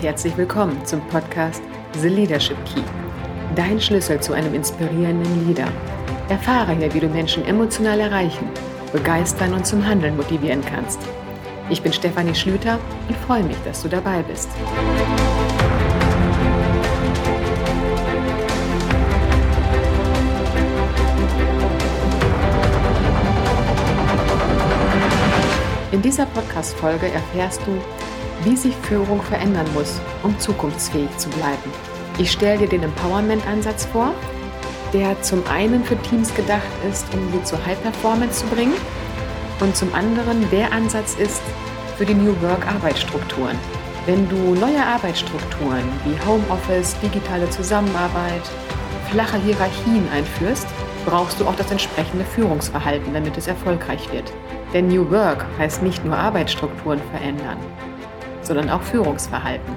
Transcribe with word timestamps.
Herzlich 0.00 0.34
willkommen 0.38 0.82
zum 0.86 1.06
Podcast 1.08 1.62
The 1.98 2.08
Leadership 2.08 2.56
Key. 2.64 2.80
Dein 3.54 3.78
Schlüssel 3.78 4.18
zu 4.18 4.32
einem 4.32 4.54
inspirierenden 4.54 5.46
Leader. 5.46 5.68
Erfahre 6.30 6.72
hier, 6.72 6.94
wie 6.94 7.00
du 7.00 7.08
Menschen 7.08 7.44
emotional 7.44 8.00
erreichen, 8.00 8.48
begeistern 8.94 9.52
und 9.52 9.66
zum 9.66 9.86
Handeln 9.86 10.16
motivieren 10.16 10.62
kannst. 10.64 10.98
Ich 11.68 11.82
bin 11.82 11.92
Stefanie 11.92 12.34
Schlüter 12.34 12.78
und 13.08 13.16
freue 13.18 13.42
mich, 13.42 13.58
dass 13.62 13.82
du 13.82 13.90
dabei 13.90 14.22
bist. 14.22 14.48
In 25.92 26.00
dieser 26.00 26.24
Podcast-Folge 26.24 27.08
erfährst 27.12 27.60
du, 27.66 27.72
wie 28.44 28.56
sich 28.56 28.74
Führung 28.82 29.22
verändern 29.22 29.66
muss, 29.74 30.00
um 30.22 30.38
zukunftsfähig 30.38 31.16
zu 31.16 31.28
bleiben. 31.30 31.70
Ich 32.18 32.32
stelle 32.32 32.58
dir 32.58 32.68
den 32.68 32.82
Empowerment-Ansatz 32.82 33.86
vor, 33.86 34.12
der 34.92 35.20
zum 35.22 35.42
einen 35.46 35.84
für 35.84 35.96
Teams 36.02 36.34
gedacht 36.34 36.62
ist, 36.88 37.06
um 37.14 37.32
sie 37.32 37.42
zur 37.44 37.64
High 37.64 37.80
Performance 37.82 38.40
zu 38.40 38.46
bringen 38.54 38.74
und 39.60 39.76
zum 39.76 39.92
anderen 39.94 40.48
der 40.50 40.72
Ansatz 40.72 41.14
ist 41.14 41.42
für 41.96 42.06
die 42.06 42.14
New 42.14 42.34
Work-Arbeitsstrukturen. 42.42 43.58
Wenn 44.06 44.28
du 44.28 44.36
neue 44.54 44.84
Arbeitsstrukturen 44.84 45.84
wie 46.04 46.26
Homeoffice, 46.26 46.96
digitale 47.00 47.48
Zusammenarbeit, 47.50 48.42
flache 49.10 49.36
Hierarchien 49.38 50.08
einführst, 50.14 50.66
brauchst 51.04 51.38
du 51.40 51.46
auch 51.46 51.56
das 51.56 51.70
entsprechende 51.70 52.24
Führungsverhalten, 52.24 53.12
damit 53.12 53.36
es 53.36 53.46
erfolgreich 53.46 54.10
wird. 54.12 54.32
Denn 54.72 54.88
New 54.88 55.10
Work 55.10 55.44
heißt 55.58 55.82
nicht 55.82 56.04
nur 56.04 56.16
Arbeitsstrukturen 56.16 57.00
verändern, 57.10 57.58
sondern 58.50 58.70
auch 58.70 58.82
Führungsverhalten. 58.82 59.72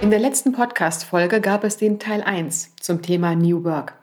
In 0.00 0.10
der 0.10 0.18
letzten 0.18 0.50
Podcast-Folge 0.50 1.40
gab 1.40 1.62
es 1.62 1.76
den 1.76 2.00
Teil 2.00 2.20
1 2.20 2.74
zum 2.80 3.02
Thema 3.02 3.36
New 3.36 3.62
Work. 3.62 3.94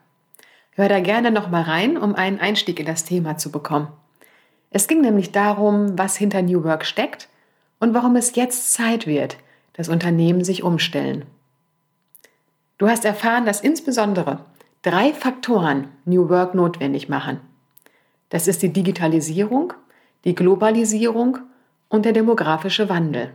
Hör 0.70 0.88
da 0.88 1.00
gerne 1.00 1.30
nochmal 1.30 1.64
rein, 1.64 1.98
um 1.98 2.14
einen 2.14 2.40
Einstieg 2.40 2.80
in 2.80 2.86
das 2.86 3.04
Thema 3.04 3.36
zu 3.36 3.52
bekommen. 3.52 3.88
Es 4.70 4.88
ging 4.88 5.02
nämlich 5.02 5.30
darum, 5.30 5.98
was 5.98 6.16
hinter 6.16 6.40
New 6.40 6.64
Work 6.64 6.86
steckt 6.86 7.28
und 7.78 7.92
warum 7.92 8.16
es 8.16 8.34
jetzt 8.34 8.72
Zeit 8.72 9.06
wird, 9.06 9.36
dass 9.74 9.90
Unternehmen 9.90 10.42
sich 10.42 10.62
umstellen. 10.62 11.26
Du 12.78 12.88
hast 12.88 13.04
erfahren, 13.04 13.44
dass 13.44 13.60
insbesondere 13.60 14.40
drei 14.80 15.12
Faktoren 15.12 15.88
New 16.06 16.30
Work 16.30 16.54
notwendig 16.54 17.10
machen. 17.10 17.40
Das 18.30 18.48
ist 18.48 18.62
die 18.62 18.72
Digitalisierung, 18.72 19.74
die 20.24 20.34
Globalisierung 20.34 21.38
und 21.88 22.04
der 22.04 22.12
demografische 22.12 22.88
Wandel. 22.88 23.30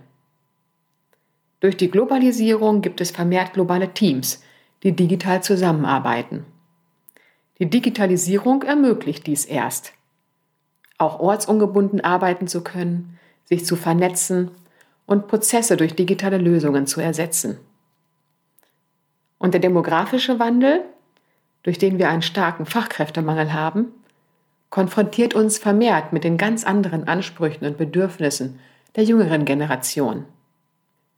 Durch 1.59 1.77
die 1.77 1.89
Globalisierung 1.89 2.81
gibt 2.81 2.99
es 2.99 3.11
vermehrt 3.11 3.53
globale 3.53 3.93
Teams, 3.93 4.43
die 4.83 4.91
digital 4.91 5.41
zusammenarbeiten. 5.41 6.45
Die 7.59 7.69
Digitalisierung 7.69 8.63
ermöglicht 8.63 9.25
dies 9.27 9.45
erst. 9.45 9.93
Auch 10.97 11.19
ortsungebunden 11.19 12.01
arbeiten 12.01 12.47
zu 12.47 12.63
können, 12.63 13.17
sich 13.45 13.65
zu 13.65 13.75
vernetzen 13.75 14.51
und 15.05 15.27
Prozesse 15.27 15.77
durch 15.77 15.95
digitale 15.95 16.37
Lösungen 16.37 16.85
zu 16.85 16.99
ersetzen. 16.99 17.59
Und 19.37 19.53
der 19.53 19.61
demografische 19.61 20.39
Wandel, 20.39 20.81
durch 21.63 21.77
den 21.77 21.97
wir 21.97 22.09
einen 22.09 22.21
starken 22.21 22.65
Fachkräftemangel 22.65 23.53
haben, 23.53 23.93
konfrontiert 24.73 25.35
uns 25.35 25.59
vermehrt 25.59 26.13
mit 26.13 26.23
den 26.23 26.35
ganz 26.35 26.63
anderen 26.63 27.07
Ansprüchen 27.07 27.63
und 27.63 27.77
Bedürfnissen 27.77 28.59
der 28.95 29.03
jüngeren 29.03 29.45
Generation. 29.45 30.25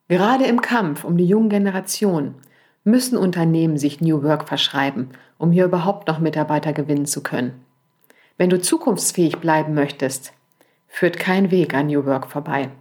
Gerade 0.09 0.43
im 0.43 0.59
Kampf 0.59 1.05
um 1.05 1.15
die 1.15 1.25
junge 1.25 1.47
Generation 1.47 2.35
müssen 2.83 3.17
Unternehmen 3.17 3.77
sich 3.77 4.01
New 4.01 4.23
Work 4.23 4.49
verschreiben, 4.49 5.11
um 5.37 5.53
hier 5.53 5.63
überhaupt 5.63 6.09
noch 6.09 6.19
Mitarbeiter 6.19 6.73
gewinnen 6.73 7.05
zu 7.05 7.23
können. 7.23 7.63
Wenn 8.37 8.49
du 8.49 8.59
zukunftsfähig 8.59 9.37
bleiben 9.37 9.73
möchtest, 9.73 10.33
führt 10.89 11.17
kein 11.17 11.49
Weg 11.49 11.73
an 11.73 11.87
New 11.87 12.05
Work 12.05 12.27
vorbei. 12.27 12.71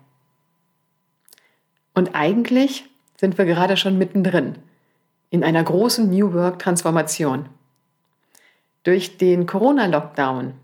Und 1.94 2.16
eigentlich 2.16 2.90
sind 3.16 3.38
wir 3.38 3.44
gerade 3.44 3.76
schon 3.76 3.96
mittendrin 3.96 4.56
in 5.30 5.44
einer 5.44 5.62
großen 5.62 6.10
New 6.10 6.32
Work-Transformation. 6.32 7.48
Durch 8.82 9.18
den 9.18 9.46
Corona-Lockdown 9.46 10.54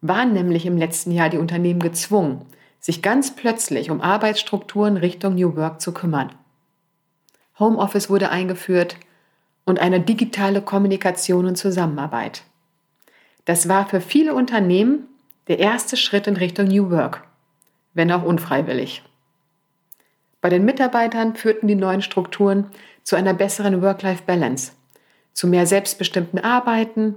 waren 0.00 0.32
nämlich 0.32 0.66
im 0.66 0.76
letzten 0.76 1.10
Jahr 1.10 1.28
die 1.28 1.38
Unternehmen 1.38 1.80
gezwungen, 1.80 2.44
sich 2.80 3.02
ganz 3.02 3.34
plötzlich 3.34 3.90
um 3.90 4.00
Arbeitsstrukturen 4.00 4.96
Richtung 4.96 5.34
New 5.34 5.56
Work 5.56 5.80
zu 5.80 5.92
kümmern. 5.92 6.32
Homeoffice 7.58 8.08
wurde 8.08 8.30
eingeführt 8.30 8.96
und 9.64 9.80
eine 9.80 10.00
digitale 10.00 10.62
Kommunikation 10.62 11.46
und 11.46 11.56
Zusammenarbeit. 11.56 12.44
Das 13.44 13.68
war 13.68 13.86
für 13.86 14.00
viele 14.00 14.34
Unternehmen 14.34 15.08
der 15.48 15.58
erste 15.58 15.96
Schritt 15.96 16.26
in 16.26 16.36
Richtung 16.36 16.68
New 16.68 16.90
Work, 16.90 17.24
wenn 17.94 18.12
auch 18.12 18.22
unfreiwillig. 18.22 19.02
Bei 20.40 20.50
den 20.50 20.64
Mitarbeitern 20.64 21.34
führten 21.34 21.66
die 21.66 21.74
neuen 21.74 22.02
Strukturen 22.02 22.70
zu 23.02 23.16
einer 23.16 23.34
besseren 23.34 23.82
Work-Life-Balance, 23.82 24.72
zu 25.32 25.48
mehr 25.48 25.66
selbstbestimmten 25.66 26.38
Arbeiten 26.38 27.16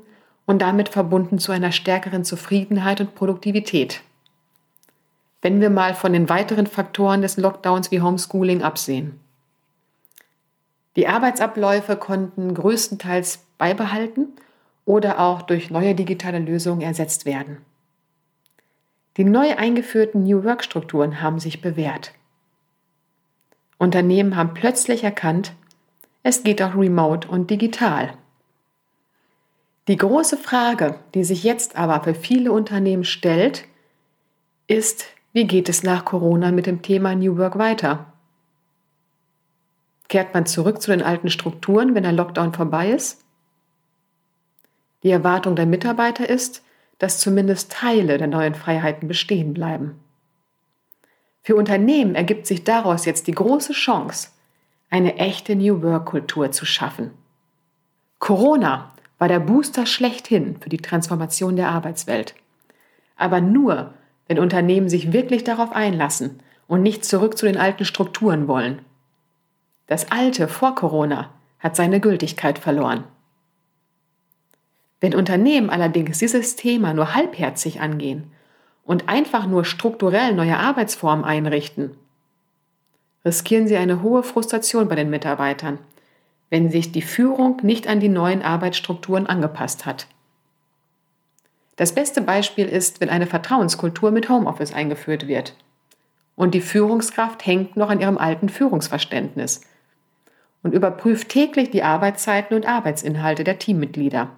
und 0.51 0.61
damit 0.61 0.89
verbunden 0.89 1.39
zu 1.39 1.53
einer 1.53 1.71
stärkeren 1.71 2.25
Zufriedenheit 2.25 2.99
und 2.99 3.15
Produktivität. 3.15 4.01
Wenn 5.41 5.61
wir 5.61 5.69
mal 5.69 5.95
von 5.95 6.11
den 6.11 6.27
weiteren 6.27 6.67
Faktoren 6.67 7.21
des 7.21 7.37
Lockdowns 7.37 7.89
wie 7.89 8.01
Homeschooling 8.01 8.61
absehen. 8.61 9.17
Die 10.97 11.07
Arbeitsabläufe 11.07 11.95
konnten 11.95 12.53
größtenteils 12.53 13.45
beibehalten 13.57 14.27
oder 14.83 15.21
auch 15.21 15.41
durch 15.41 15.69
neue 15.69 15.95
digitale 15.95 16.39
Lösungen 16.39 16.81
ersetzt 16.81 17.25
werden. 17.25 17.59
Die 19.15 19.23
neu 19.23 19.55
eingeführten 19.55 20.25
New 20.25 20.43
Work-Strukturen 20.43 21.21
haben 21.21 21.39
sich 21.39 21.61
bewährt. 21.61 22.11
Unternehmen 23.77 24.35
haben 24.35 24.53
plötzlich 24.53 25.05
erkannt, 25.05 25.53
es 26.23 26.43
geht 26.43 26.61
auch 26.61 26.75
remote 26.75 27.29
und 27.29 27.49
digital. 27.49 28.17
Die 29.91 29.97
große 29.97 30.37
Frage, 30.37 30.99
die 31.13 31.25
sich 31.25 31.43
jetzt 31.43 31.75
aber 31.75 32.01
für 32.01 32.13
viele 32.13 32.53
Unternehmen 32.53 33.03
stellt, 33.03 33.65
ist, 34.65 35.05
wie 35.33 35.45
geht 35.45 35.67
es 35.67 35.83
nach 35.83 36.05
Corona 36.05 36.51
mit 36.51 36.65
dem 36.65 36.81
Thema 36.81 37.13
New 37.13 37.37
Work 37.37 37.57
weiter? 37.57 38.13
Kehrt 40.07 40.33
man 40.33 40.45
zurück 40.45 40.81
zu 40.81 40.91
den 40.91 41.03
alten 41.03 41.29
Strukturen, 41.29 41.93
wenn 41.93 42.03
der 42.03 42.13
Lockdown 42.13 42.53
vorbei 42.53 42.89
ist? 42.89 43.25
Die 45.03 45.09
Erwartung 45.09 45.57
der 45.57 45.65
Mitarbeiter 45.65 46.29
ist, 46.29 46.63
dass 46.97 47.19
zumindest 47.19 47.73
Teile 47.73 48.17
der 48.17 48.27
neuen 48.27 48.55
Freiheiten 48.55 49.09
bestehen 49.09 49.53
bleiben. 49.53 49.99
Für 51.41 51.57
Unternehmen 51.57 52.15
ergibt 52.15 52.47
sich 52.47 52.63
daraus 52.63 53.03
jetzt 53.03 53.27
die 53.27 53.33
große 53.33 53.73
Chance, 53.73 54.29
eine 54.89 55.17
echte 55.17 55.53
New 55.57 55.81
Work-Kultur 55.81 56.53
zu 56.53 56.65
schaffen. 56.65 57.11
Corona 58.19 58.93
war 59.21 59.27
der 59.27 59.39
Booster 59.39 59.85
schlechthin 59.85 60.57
für 60.61 60.69
die 60.69 60.79
Transformation 60.79 61.55
der 61.55 61.69
Arbeitswelt. 61.69 62.33
Aber 63.15 63.39
nur, 63.39 63.93
wenn 64.27 64.39
Unternehmen 64.39 64.89
sich 64.89 65.13
wirklich 65.13 65.43
darauf 65.43 65.71
einlassen 65.73 66.39
und 66.67 66.81
nicht 66.81 67.05
zurück 67.05 67.37
zu 67.37 67.45
den 67.45 67.55
alten 67.55 67.85
Strukturen 67.85 68.47
wollen. 68.47 68.81
Das 69.85 70.11
Alte 70.11 70.47
vor 70.47 70.73
Corona 70.73 71.29
hat 71.59 71.75
seine 71.75 71.99
Gültigkeit 71.99 72.57
verloren. 72.57 73.03
Wenn 75.01 75.13
Unternehmen 75.13 75.69
allerdings 75.69 76.17
dieses 76.17 76.55
Thema 76.55 76.95
nur 76.95 77.13
halbherzig 77.13 77.79
angehen 77.79 78.31
und 78.85 79.07
einfach 79.07 79.45
nur 79.45 79.65
strukturell 79.65 80.33
neue 80.33 80.57
Arbeitsformen 80.57 81.25
einrichten, 81.25 81.95
riskieren 83.23 83.67
sie 83.67 83.77
eine 83.77 84.01
hohe 84.01 84.23
Frustration 84.23 84.87
bei 84.87 84.95
den 84.95 85.11
Mitarbeitern 85.11 85.77
wenn 86.51 86.69
sich 86.69 86.91
die 86.91 87.01
Führung 87.01 87.57
nicht 87.63 87.87
an 87.87 87.99
die 87.99 88.09
neuen 88.09 88.43
Arbeitsstrukturen 88.43 89.25
angepasst 89.25 89.87
hat. 89.87 90.05
Das 91.77 91.95
beste 91.95 92.21
Beispiel 92.21 92.67
ist, 92.67 93.01
wenn 93.01 93.09
eine 93.09 93.25
Vertrauenskultur 93.25 94.11
mit 94.11 94.29
Homeoffice 94.29 94.73
eingeführt 94.73 95.27
wird. 95.27 95.55
Und 96.35 96.53
die 96.53 96.61
Führungskraft 96.61 97.45
hängt 97.45 97.77
noch 97.77 97.89
an 97.89 98.01
ihrem 98.01 98.17
alten 98.17 98.49
Führungsverständnis 98.49 99.61
und 100.61 100.73
überprüft 100.73 101.29
täglich 101.29 101.71
die 101.71 101.83
Arbeitszeiten 101.83 102.55
und 102.55 102.67
Arbeitsinhalte 102.67 103.43
der 103.43 103.57
Teammitglieder. 103.57 104.29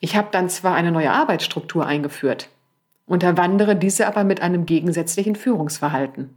Ich 0.00 0.16
habe 0.16 0.28
dann 0.32 0.48
zwar 0.48 0.74
eine 0.74 0.90
neue 0.90 1.12
Arbeitsstruktur 1.12 1.86
eingeführt, 1.86 2.48
unterwandere 3.06 3.76
diese 3.76 4.06
aber 4.06 4.24
mit 4.24 4.40
einem 4.40 4.64
gegensätzlichen 4.64 5.36
Führungsverhalten. 5.36 6.34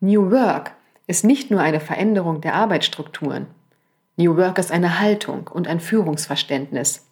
New 0.00 0.30
Work 0.30 0.72
ist 1.08 1.24
nicht 1.24 1.50
nur 1.50 1.60
eine 1.60 1.80
Veränderung 1.80 2.40
der 2.40 2.54
Arbeitsstrukturen. 2.54 3.46
New 4.16 4.36
Work 4.36 4.58
ist 4.58 4.70
eine 4.70 5.00
Haltung 5.00 5.48
und 5.48 5.66
ein 5.66 5.80
Führungsverständnis, 5.80 7.08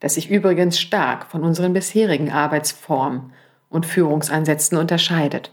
das 0.00 0.14
sich 0.14 0.30
übrigens 0.30 0.78
stark 0.78 1.26
von 1.26 1.42
unseren 1.42 1.72
bisherigen 1.72 2.30
Arbeitsformen 2.30 3.32
und 3.70 3.86
Führungsansätzen 3.86 4.76
unterscheidet. 4.76 5.50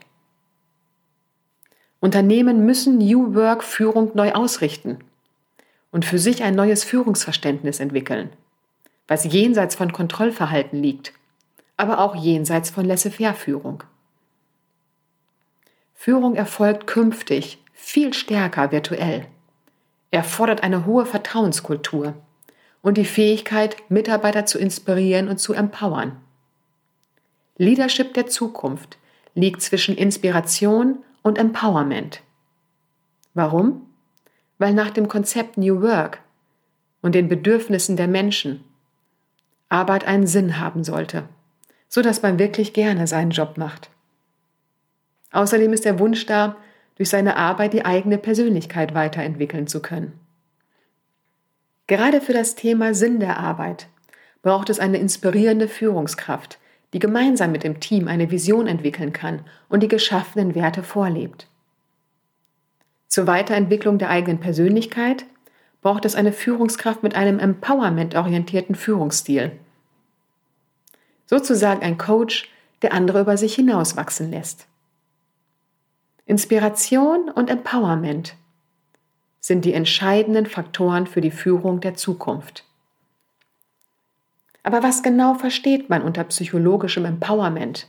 Unternehmen 2.02 2.66
müssen 2.66 2.98
New 2.98 3.34
Work 3.34 3.64
Führung 3.64 4.12
neu 4.14 4.34
ausrichten 4.34 5.00
und 5.92 6.04
für 6.04 6.20
sich 6.20 6.44
ein 6.44 6.56
neues 6.56 6.84
Führungsverständnis 6.84 7.80
entwickeln, 7.80 8.30
was 9.08 9.24
jenseits 9.24 9.76
von 9.76 9.94
Kontrollverhalten 9.94 10.82
liegt, 10.82 11.14
aber 11.78 12.00
auch 12.00 12.16
jenseits 12.16 12.72
von 12.72 12.86
Laissez-faire-Führung. 12.86 13.84
Führung 16.04 16.34
erfolgt 16.34 16.88
künftig 16.88 17.60
viel 17.74 18.16
stärker 18.16 18.72
virtuell. 18.72 19.28
Er 20.10 20.24
fordert 20.24 20.64
eine 20.64 20.88
hohe 20.88 21.06
Vertrauenskultur 21.06 22.16
und 22.82 22.98
die 22.98 23.06
Fähigkeit, 23.06 23.78
Mitarbeiter 23.88 24.48
zu 24.48 24.58
inspirieren 24.58 25.28
und 25.28 25.38
zu 25.38 25.54
empowern. 25.54 26.18
Leadership 27.58 28.16
der 28.16 28.26
Zukunft 28.26 28.98
liegt 29.36 29.62
zwischen 29.62 29.96
Inspiration 29.96 30.98
und 31.22 31.38
Empowerment. 31.38 32.24
Warum? 33.36 33.84
Weil 34.58 34.74
nach 34.74 34.90
dem 34.90 35.08
Konzept 35.08 35.60
New 35.60 35.84
Work 35.84 36.18
und 37.04 37.14
den 37.14 37.30
Bedürfnissen 37.30 37.96
der 37.96 38.08
Menschen 38.08 38.64
Arbeit 39.70 40.06
einen 40.06 40.26
Sinn 40.26 40.58
haben 40.58 40.84
sollte, 40.84 41.30
so 41.88 42.02
dass 42.02 42.24
man 42.24 42.40
wirklich 42.40 42.74
gerne 42.74 43.06
seinen 43.06 43.30
Job 43.30 43.60
macht. 43.60 43.92
Außerdem 45.32 45.74
ist 45.74 45.86
der 45.86 46.00
Wunsch 46.00 46.26
da, 46.26 46.58
durch 46.96 47.10
seine 47.10 47.38
Arbeit 47.38 47.74
die 47.74 47.86
eigene 47.86 48.18
Persönlichkeit 48.18 48.94
weiterentwickeln 48.94 49.68
zu 49.68 49.82
können. 49.82 50.20
Gerade 51.88 52.22
für 52.22 52.34
das 52.34 52.56
Thema 52.56 52.94
Sinn 52.94 53.20
der 53.20 53.38
Arbeit 53.38 53.88
braucht 54.44 54.70
es 54.70 54.80
eine 54.80 54.98
inspirierende 54.98 55.68
Führungskraft, 55.68 56.60
die 56.94 57.00
gemeinsam 57.00 57.52
mit 57.52 57.64
dem 57.64 57.80
Team 57.80 58.08
eine 58.08 58.32
Vision 58.32 58.68
entwickeln 58.68 59.14
kann 59.14 59.42
und 59.70 59.82
die 59.82 59.88
geschaffenen 59.88 60.56
Werte 60.56 60.84
vorlebt. 60.84 61.48
Zur 63.08 63.28
Weiterentwicklung 63.28 63.98
der 63.98 64.10
eigenen 64.10 64.40
Persönlichkeit 64.40 65.26
braucht 65.82 66.06
es 66.06 66.16
eine 66.16 66.32
Führungskraft 66.32 67.04
mit 67.04 67.16
einem 67.16 67.40
empowerment-orientierten 67.40 68.76
Führungsstil. 68.76 69.52
Sozusagen 71.26 71.82
ein 71.82 71.98
Coach, 71.98 72.50
der 72.82 72.94
andere 72.94 73.22
über 73.22 73.38
sich 73.38 73.56
hinauswachsen 73.56 74.32
lässt. 74.32 74.68
Inspiration 76.26 77.30
und 77.30 77.50
Empowerment 77.50 78.36
sind 79.40 79.66
die 79.66 79.74
entscheidenden 79.74 80.46
Faktoren 80.46 81.08
für 81.08 81.22
die 81.22 81.32
Führung 81.32 81.82
der 81.82 81.96
Zukunft. 81.96 82.64
Aber 84.64 84.84
was 84.84 85.02
genau 85.02 85.34
versteht 85.34 85.90
man 85.90 86.04
unter 86.04 86.24
psychologischem 86.26 87.06
Empowerment 87.06 87.88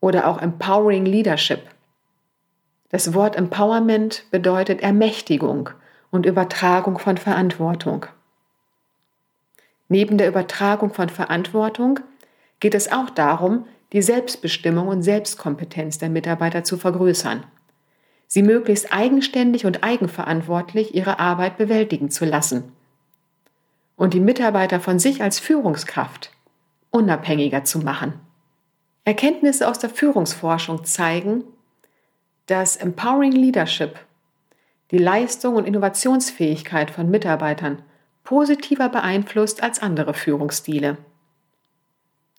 oder 0.00 0.26
auch 0.26 0.42
Empowering 0.42 1.06
Leadership? 1.06 1.62
Das 2.90 3.14
Wort 3.14 3.36
Empowerment 3.36 4.24
bedeutet 4.30 4.82
Ermächtigung 4.82 5.70
und 6.10 6.26
Übertragung 6.26 6.98
von 6.98 7.16
Verantwortung. 7.16 8.06
Neben 9.88 10.18
der 10.18 10.28
Übertragung 10.28 10.92
von 10.92 11.08
Verantwortung 11.08 12.00
geht 12.60 12.74
es 12.74 12.90
auch 12.90 13.10
darum, 13.10 13.66
die 13.92 14.02
Selbstbestimmung 14.02 14.88
und 14.88 15.02
Selbstkompetenz 15.02 15.98
der 15.98 16.08
Mitarbeiter 16.08 16.64
zu 16.64 16.78
vergrößern, 16.78 17.44
sie 18.26 18.42
möglichst 18.42 18.92
eigenständig 18.92 19.66
und 19.66 19.84
eigenverantwortlich 19.84 20.94
ihre 20.94 21.18
Arbeit 21.20 21.58
bewältigen 21.58 22.10
zu 22.10 22.24
lassen 22.24 22.72
und 23.96 24.14
die 24.14 24.20
Mitarbeiter 24.20 24.80
von 24.80 24.98
sich 24.98 25.22
als 25.22 25.38
Führungskraft 25.38 26.32
unabhängiger 26.90 27.64
zu 27.64 27.80
machen. 27.80 28.14
Erkenntnisse 29.04 29.68
aus 29.68 29.78
der 29.78 29.90
Führungsforschung 29.90 30.84
zeigen, 30.84 31.44
dass 32.46 32.76
Empowering 32.76 33.32
Leadership 33.32 33.98
die 34.90 34.98
Leistung 34.98 35.56
und 35.56 35.66
Innovationsfähigkeit 35.66 36.90
von 36.90 37.10
Mitarbeitern 37.10 37.82
positiver 38.24 38.88
beeinflusst 38.88 39.62
als 39.62 39.80
andere 39.80 40.14
Führungsstile. 40.14 40.98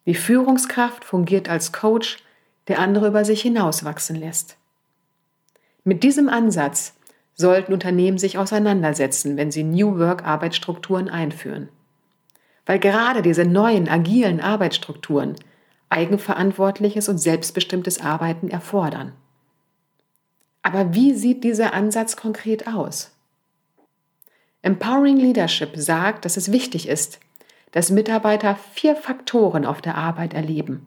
Die 0.06 0.16
Führungskraft 0.16 1.06
fungiert 1.06 1.50
als 1.50 1.72
Coach, 1.72 2.18
der 2.68 2.80
andere 2.80 3.08
über 3.08 3.26
sich 3.26 3.42
hinauswachsen 3.42 4.16
lässt. 4.16 4.58
Mit 5.84 6.04
diesem 6.04 6.30
Ansatz 6.30 6.94
sollten 7.36 7.74
Unternehmen 7.74 8.18
sich 8.18 8.38
auseinandersetzen, 8.38 9.38
wenn 9.38 9.52
sie 9.52 9.64
New 9.64 9.98
Work 9.98 10.24
Arbeitsstrukturen 10.26 11.10
einführen. 11.10 11.70
Weil 12.66 12.80
gerade 12.80 13.22
diese 13.22 13.46
neuen 13.46 13.90
agilen 13.90 14.40
Arbeitsstrukturen 14.40 15.36
eigenverantwortliches 15.90 17.10
und 17.10 17.18
selbstbestimmtes 17.18 18.02
Arbeiten 18.02 18.50
erfordern. 18.50 19.14
Aber 20.62 20.94
wie 20.94 21.14
sieht 21.14 21.44
dieser 21.44 21.74
Ansatz 21.74 22.16
konkret 22.16 22.68
aus? 22.68 23.12
Empowering 24.62 25.18
Leadership 25.18 25.72
sagt, 25.76 26.24
dass 26.24 26.38
es 26.38 26.52
wichtig 26.52 26.88
ist, 26.88 27.20
dass 27.74 27.90
Mitarbeiter 27.90 28.56
vier 28.56 28.96
Faktoren 28.96 29.66
auf 29.66 29.82
der 29.82 29.96
Arbeit 29.96 30.34
erleben. 30.34 30.86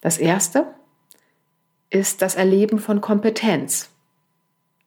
Das 0.00 0.18
erste 0.18 0.66
ist 1.90 2.22
das 2.22 2.34
Erleben 2.34 2.78
von 2.78 3.00
Kompetenz. 3.00 3.90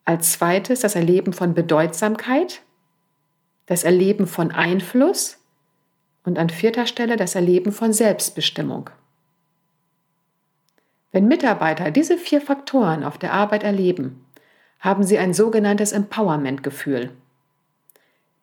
Als 0.06 0.34
zweites 0.34 0.80
das 0.80 0.96
Erleben 0.96 1.34
von 1.34 1.54
Bedeutsamkeit, 1.54 2.64
das 3.68 3.84
Erleben 3.84 4.26
von 4.26 4.52
Einfluss 4.52 5.38
und 6.24 6.40
an 6.40 6.50
vierter 6.50 6.88
Stelle 6.88 7.16
das 7.16 7.36
Erleben 7.36 7.72
von 7.72 7.94
Selbstbestimmung. 7.94 8.90
Wenn 11.12 11.28
Mitarbeiter 11.28 11.92
diese 11.92 12.18
vier 12.18 12.42
Faktoren 12.42 13.04
auf 13.04 13.20
der 13.20 13.34
Arbeit 13.34 13.64
erleben, 13.64 14.26
haben 14.80 15.04
sie 15.04 15.20
ein 15.20 15.34
sogenanntes 15.34 15.92
Empowerment-Gefühl. 15.92 17.12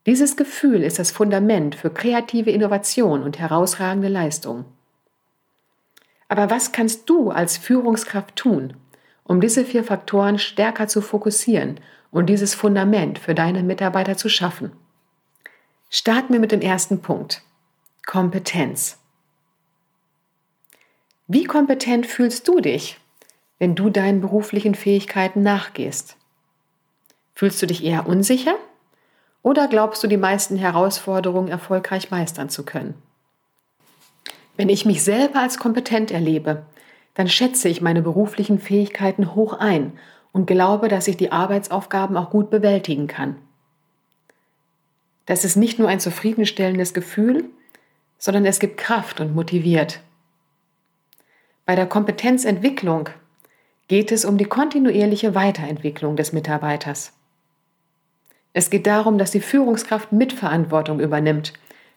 Dieses 0.06 0.36
Gefühl 0.36 0.82
ist 0.82 0.98
das 0.98 1.10
Fundament 1.10 1.74
für 1.74 1.90
kreative 1.90 2.50
Innovation 2.50 3.22
und 3.22 3.38
herausragende 3.38 4.08
Leistung. 4.08 4.64
Aber 6.28 6.50
was 6.50 6.72
kannst 6.72 7.08
du 7.08 7.30
als 7.30 7.56
Führungskraft 7.56 8.36
tun, 8.36 8.74
um 9.24 9.40
diese 9.40 9.64
vier 9.64 9.84
Faktoren 9.84 10.38
stärker 10.38 10.86
zu 10.86 11.00
fokussieren 11.00 11.80
und 12.14 12.26
dieses 12.26 12.54
Fundament 12.54 13.18
für 13.18 13.34
deine 13.34 13.64
Mitarbeiter 13.64 14.16
zu 14.16 14.28
schaffen. 14.28 14.70
Starten 15.90 16.32
wir 16.32 16.40
mit 16.40 16.52
dem 16.52 16.60
ersten 16.60 17.02
Punkt. 17.02 17.42
Kompetenz. 18.06 18.98
Wie 21.26 21.44
kompetent 21.44 22.06
fühlst 22.06 22.46
du 22.46 22.60
dich, 22.60 23.00
wenn 23.58 23.74
du 23.74 23.90
deinen 23.90 24.20
beruflichen 24.20 24.74
Fähigkeiten 24.74 25.42
nachgehst? 25.42 26.16
Fühlst 27.34 27.60
du 27.60 27.66
dich 27.66 27.82
eher 27.82 28.06
unsicher 28.06 28.54
oder 29.44 29.68
glaubst 29.68 30.02
du, 30.02 30.08
die 30.08 30.16
meisten 30.16 30.56
Herausforderungen 30.56 31.48
erfolgreich 31.48 32.10
meistern 32.10 32.48
zu 32.48 32.64
können? 32.64 32.94
Wenn 34.56 34.70
ich 34.70 34.86
mich 34.86 35.04
selber 35.04 35.40
als 35.40 35.58
kompetent 35.58 36.10
erlebe, 36.10 36.64
dann 37.12 37.28
schätze 37.28 37.68
ich 37.68 37.80
meine 37.80 38.02
beruflichen 38.02 38.58
Fähigkeiten 38.58 39.34
hoch 39.34 39.52
ein 39.52 39.92
und 40.32 40.46
glaube, 40.46 40.88
dass 40.88 41.06
ich 41.06 41.16
die 41.16 41.30
Arbeitsaufgaben 41.30 42.16
auch 42.16 42.30
gut 42.30 42.50
bewältigen 42.50 43.06
kann. 43.06 43.36
Das 45.26 45.44
ist 45.44 45.56
nicht 45.56 45.78
nur 45.78 45.88
ein 45.88 46.00
zufriedenstellendes 46.00 46.94
Gefühl, 46.94 47.44
sondern 48.18 48.46
es 48.46 48.58
gibt 48.58 48.78
Kraft 48.78 49.20
und 49.20 49.34
motiviert. 49.34 50.00
Bei 51.66 51.76
der 51.76 51.86
Kompetenzentwicklung 51.86 53.10
geht 53.88 54.10
es 54.10 54.24
um 54.24 54.38
die 54.38 54.44
kontinuierliche 54.46 55.34
Weiterentwicklung 55.34 56.16
des 56.16 56.32
Mitarbeiters. 56.32 57.13
Es 58.54 58.70
geht 58.70 58.86
darum, 58.86 59.18
dass 59.18 59.32
die 59.32 59.40
Führungskraft 59.40 60.12
Mitverantwortung 60.12 61.00
übernimmt 61.00 61.52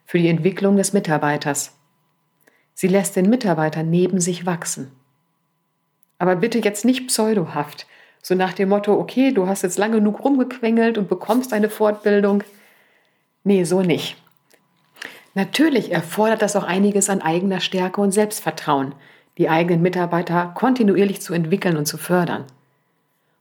für 0.05 0.17
die 0.17 0.27
Entwicklung 0.27 0.75
des 0.75 0.91
Mitarbeiters. 0.91 1.77
Sie 2.73 2.87
lässt 2.87 3.15
den 3.15 3.29
Mitarbeiter 3.29 3.83
neben 3.83 4.19
sich 4.19 4.45
wachsen. 4.47 4.91
Aber 6.17 6.35
bitte 6.35 6.57
jetzt 6.57 6.83
nicht 6.83 7.07
pseudohaft. 7.07 7.85
So 8.23 8.33
nach 8.33 8.53
dem 8.53 8.69
Motto, 8.69 8.99
okay, 8.99 9.31
du 9.31 9.47
hast 9.47 9.61
jetzt 9.61 9.77
lange 9.77 9.97
genug 9.97 10.23
rumgequengelt 10.23 10.97
und 10.97 11.07
bekommst 11.07 11.53
eine 11.53 11.69
Fortbildung. 11.69 12.43
Nee, 13.43 13.63
so 13.63 13.83
nicht. 13.83 14.17
Natürlich 15.35 15.91
erfordert 15.91 16.41
das 16.41 16.55
auch 16.55 16.63
einiges 16.63 17.11
an 17.11 17.21
eigener 17.21 17.59
Stärke 17.59 18.01
und 18.01 18.11
Selbstvertrauen, 18.11 18.95
die 19.37 19.47
eigenen 19.47 19.83
Mitarbeiter 19.83 20.51
kontinuierlich 20.55 21.21
zu 21.21 21.35
entwickeln 21.35 21.77
und 21.77 21.85
zu 21.85 21.99
fördern. 21.99 22.45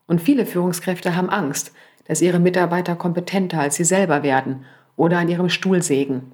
Und 0.05 0.21
viele 0.21 0.45
Führungskräfte 0.45 1.15
haben 1.15 1.31
Angst, 1.31 1.73
dass 2.07 2.21
ihre 2.21 2.39
Mitarbeiter 2.39 2.95
kompetenter 2.95 3.59
als 3.59 3.75
sie 3.75 3.83
selber 3.83 4.23
werden 4.23 4.65
oder 4.95 5.19
an 5.19 5.29
ihrem 5.29 5.49
Stuhl 5.49 5.81
sägen. 5.81 6.31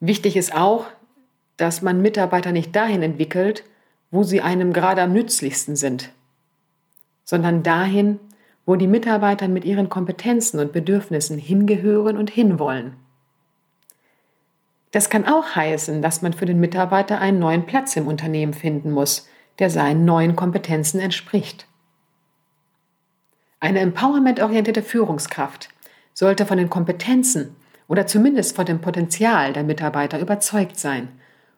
Wichtig 0.00 0.36
ist 0.36 0.54
auch, 0.54 0.86
dass 1.56 1.82
man 1.82 2.00
Mitarbeiter 2.00 2.52
nicht 2.52 2.74
dahin 2.74 3.02
entwickelt, 3.02 3.64
wo 4.10 4.22
sie 4.22 4.40
einem 4.40 4.72
gerade 4.72 5.02
am 5.02 5.12
nützlichsten 5.12 5.76
sind, 5.76 6.10
sondern 7.24 7.62
dahin, 7.62 8.18
wo 8.66 8.76
die 8.76 8.86
Mitarbeiter 8.86 9.46
mit 9.48 9.64
ihren 9.64 9.88
Kompetenzen 9.88 10.58
und 10.58 10.72
Bedürfnissen 10.72 11.38
hingehören 11.38 12.16
und 12.16 12.30
hinwollen. 12.30 12.96
Das 14.90 15.10
kann 15.10 15.26
auch 15.26 15.54
heißen, 15.54 16.02
dass 16.02 16.22
man 16.22 16.32
für 16.32 16.46
den 16.46 16.58
Mitarbeiter 16.58 17.20
einen 17.20 17.38
neuen 17.38 17.66
Platz 17.66 17.94
im 17.96 18.08
Unternehmen 18.08 18.54
finden 18.54 18.90
muss, 18.90 19.28
der 19.58 19.70
seinen 19.70 20.04
neuen 20.04 20.34
Kompetenzen 20.34 20.98
entspricht. 20.98 21.66
Eine 23.60 23.80
empowerment-orientierte 23.80 24.82
Führungskraft 24.82 25.68
sollte 26.14 26.46
von 26.46 26.56
den 26.56 26.70
Kompetenzen 26.70 27.54
oder 27.88 28.06
zumindest 28.06 28.56
von 28.56 28.64
dem 28.64 28.80
Potenzial 28.80 29.52
der 29.52 29.64
Mitarbeiter 29.64 30.18
überzeugt 30.18 30.78
sein 30.78 31.08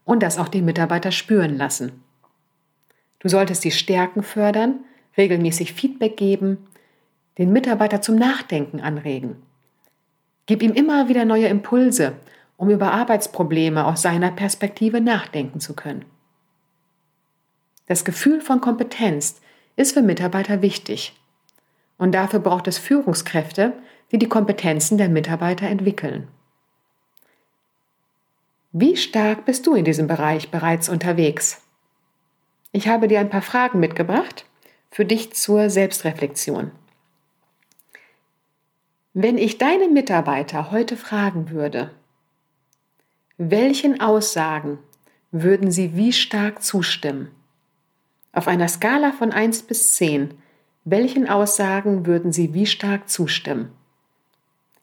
und 0.04 0.22
das 0.22 0.38
auch 0.38 0.48
die 0.48 0.62
Mitarbeiter 0.62 1.12
spüren 1.12 1.56
lassen. 1.56 2.02
Du 3.20 3.28
solltest 3.28 3.62
die 3.62 3.70
Stärken 3.70 4.24
fördern, 4.24 4.80
regelmäßig 5.16 5.74
Feedback 5.74 6.16
geben, 6.16 6.66
den 7.38 7.52
Mitarbeiter 7.52 8.02
zum 8.02 8.16
Nachdenken 8.16 8.80
anregen. 8.80 9.36
Gib 10.46 10.62
ihm 10.62 10.72
immer 10.72 11.08
wieder 11.08 11.24
neue 11.24 11.46
Impulse, 11.46 12.14
um 12.56 12.68
über 12.68 12.92
Arbeitsprobleme 12.92 13.86
aus 13.86 14.02
seiner 14.02 14.32
Perspektive 14.32 15.00
nachdenken 15.00 15.60
zu 15.60 15.74
können. 15.74 16.04
Das 17.86 18.04
Gefühl 18.04 18.40
von 18.40 18.60
Kompetenz 18.60 19.40
ist 19.76 19.94
für 19.94 20.02
Mitarbeiter 20.02 20.62
wichtig. 20.62 21.14
Und 21.98 22.12
dafür 22.12 22.40
braucht 22.40 22.66
es 22.68 22.78
Führungskräfte, 22.78 23.74
die 24.10 24.18
die 24.18 24.28
Kompetenzen 24.28 24.98
der 24.98 25.08
Mitarbeiter 25.08 25.66
entwickeln. 25.66 26.28
Wie 28.72 28.96
stark 28.96 29.44
bist 29.44 29.66
du 29.66 29.74
in 29.74 29.84
diesem 29.84 30.06
Bereich 30.06 30.50
bereits 30.50 30.88
unterwegs? 30.88 31.62
Ich 32.72 32.88
habe 32.88 33.06
dir 33.06 33.20
ein 33.20 33.28
paar 33.28 33.42
Fragen 33.42 33.80
mitgebracht 33.80 34.46
für 34.90 35.04
dich 35.04 35.34
zur 35.34 35.68
Selbstreflexion. 35.68 36.70
Wenn 39.14 39.36
ich 39.36 39.58
deine 39.58 39.88
Mitarbeiter 39.88 40.70
heute 40.70 40.96
fragen 40.96 41.50
würde, 41.50 41.90
welchen 43.36 44.00
Aussagen 44.00 44.78
würden 45.32 45.70
sie 45.70 45.96
wie 45.96 46.14
stark 46.14 46.62
zustimmen? 46.62 47.30
Auf 48.32 48.48
einer 48.48 48.68
Skala 48.68 49.12
von 49.12 49.32
1 49.32 49.64
bis 49.64 49.94
10, 49.96 50.32
welchen 50.84 51.28
Aussagen 51.28 52.06
würden 52.06 52.32
sie 52.32 52.54
wie 52.54 52.66
stark 52.66 53.08
zustimmen? 53.08 53.70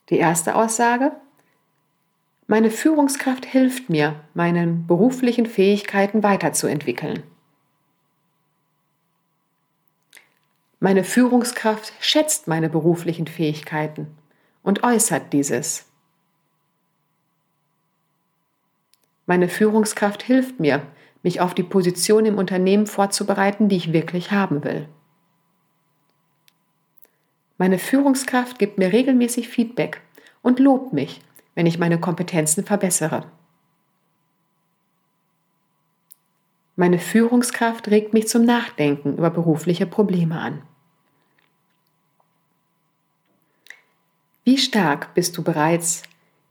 Die 0.09 0.17
erste 0.17 0.55
Aussage, 0.55 1.11
meine 2.47 2.71
Führungskraft 2.71 3.45
hilft 3.45 3.89
mir, 3.89 4.15
meinen 4.33 4.87
beruflichen 4.87 5.45
Fähigkeiten 5.45 6.23
weiterzuentwickeln. 6.23 7.23
Meine 10.79 11.03
Führungskraft 11.03 11.93
schätzt 11.99 12.47
meine 12.47 12.69
beruflichen 12.69 13.27
Fähigkeiten 13.27 14.07
und 14.63 14.83
äußert 14.83 15.33
dieses. 15.33 15.85
Meine 19.25 19.49
Führungskraft 19.49 20.23
hilft 20.23 20.59
mir, 20.59 20.81
mich 21.21 21.41
auf 21.41 21.53
die 21.53 21.63
Position 21.63 22.25
im 22.25 22.37
Unternehmen 22.37 22.87
vorzubereiten, 22.87 23.67
die 23.67 23.75
ich 23.75 23.93
wirklich 23.93 24.31
haben 24.31 24.63
will. 24.63 24.87
Meine 27.59 27.77
Führungskraft 27.77 28.57
gibt 28.57 28.77
mir 28.77 28.93
regelmäßig 28.93 29.49
Feedback 29.49 29.99
und 30.41 30.59
lobt 30.59 30.93
mich, 30.93 31.19
wenn 31.55 31.65
ich 31.65 31.77
meine 31.77 31.99
Kompetenzen 31.99 32.63
verbessere. 32.63 33.25
Meine 36.77 36.99
Führungskraft 36.99 37.89
regt 37.89 38.13
mich 38.13 38.29
zum 38.29 38.45
Nachdenken 38.45 39.17
über 39.17 39.29
berufliche 39.29 39.85
Probleme 39.85 40.39
an. 40.39 40.61
Wie 44.45 44.57
stark 44.57 45.13
bist 45.13 45.37
du 45.37 45.43
bereits 45.43 46.03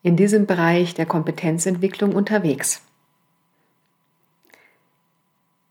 in 0.02 0.14
diesem 0.14 0.44
Bereich 0.44 0.92
der 0.92 1.06
Kompetenzentwicklung 1.06 2.14
unterwegs? 2.14 2.82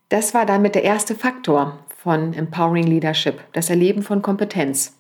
Das 0.10 0.34
war 0.34 0.48
damit 0.48 0.74
der 0.74 0.84
erste 0.84 1.14
Faktor 1.14 1.78
von 1.96 2.34
Empowering 2.34 2.88
Leadership, 2.88 3.44
das 3.54 3.70
Erleben 3.70 4.02
von 4.02 4.24
Kompetenz. 4.24 4.97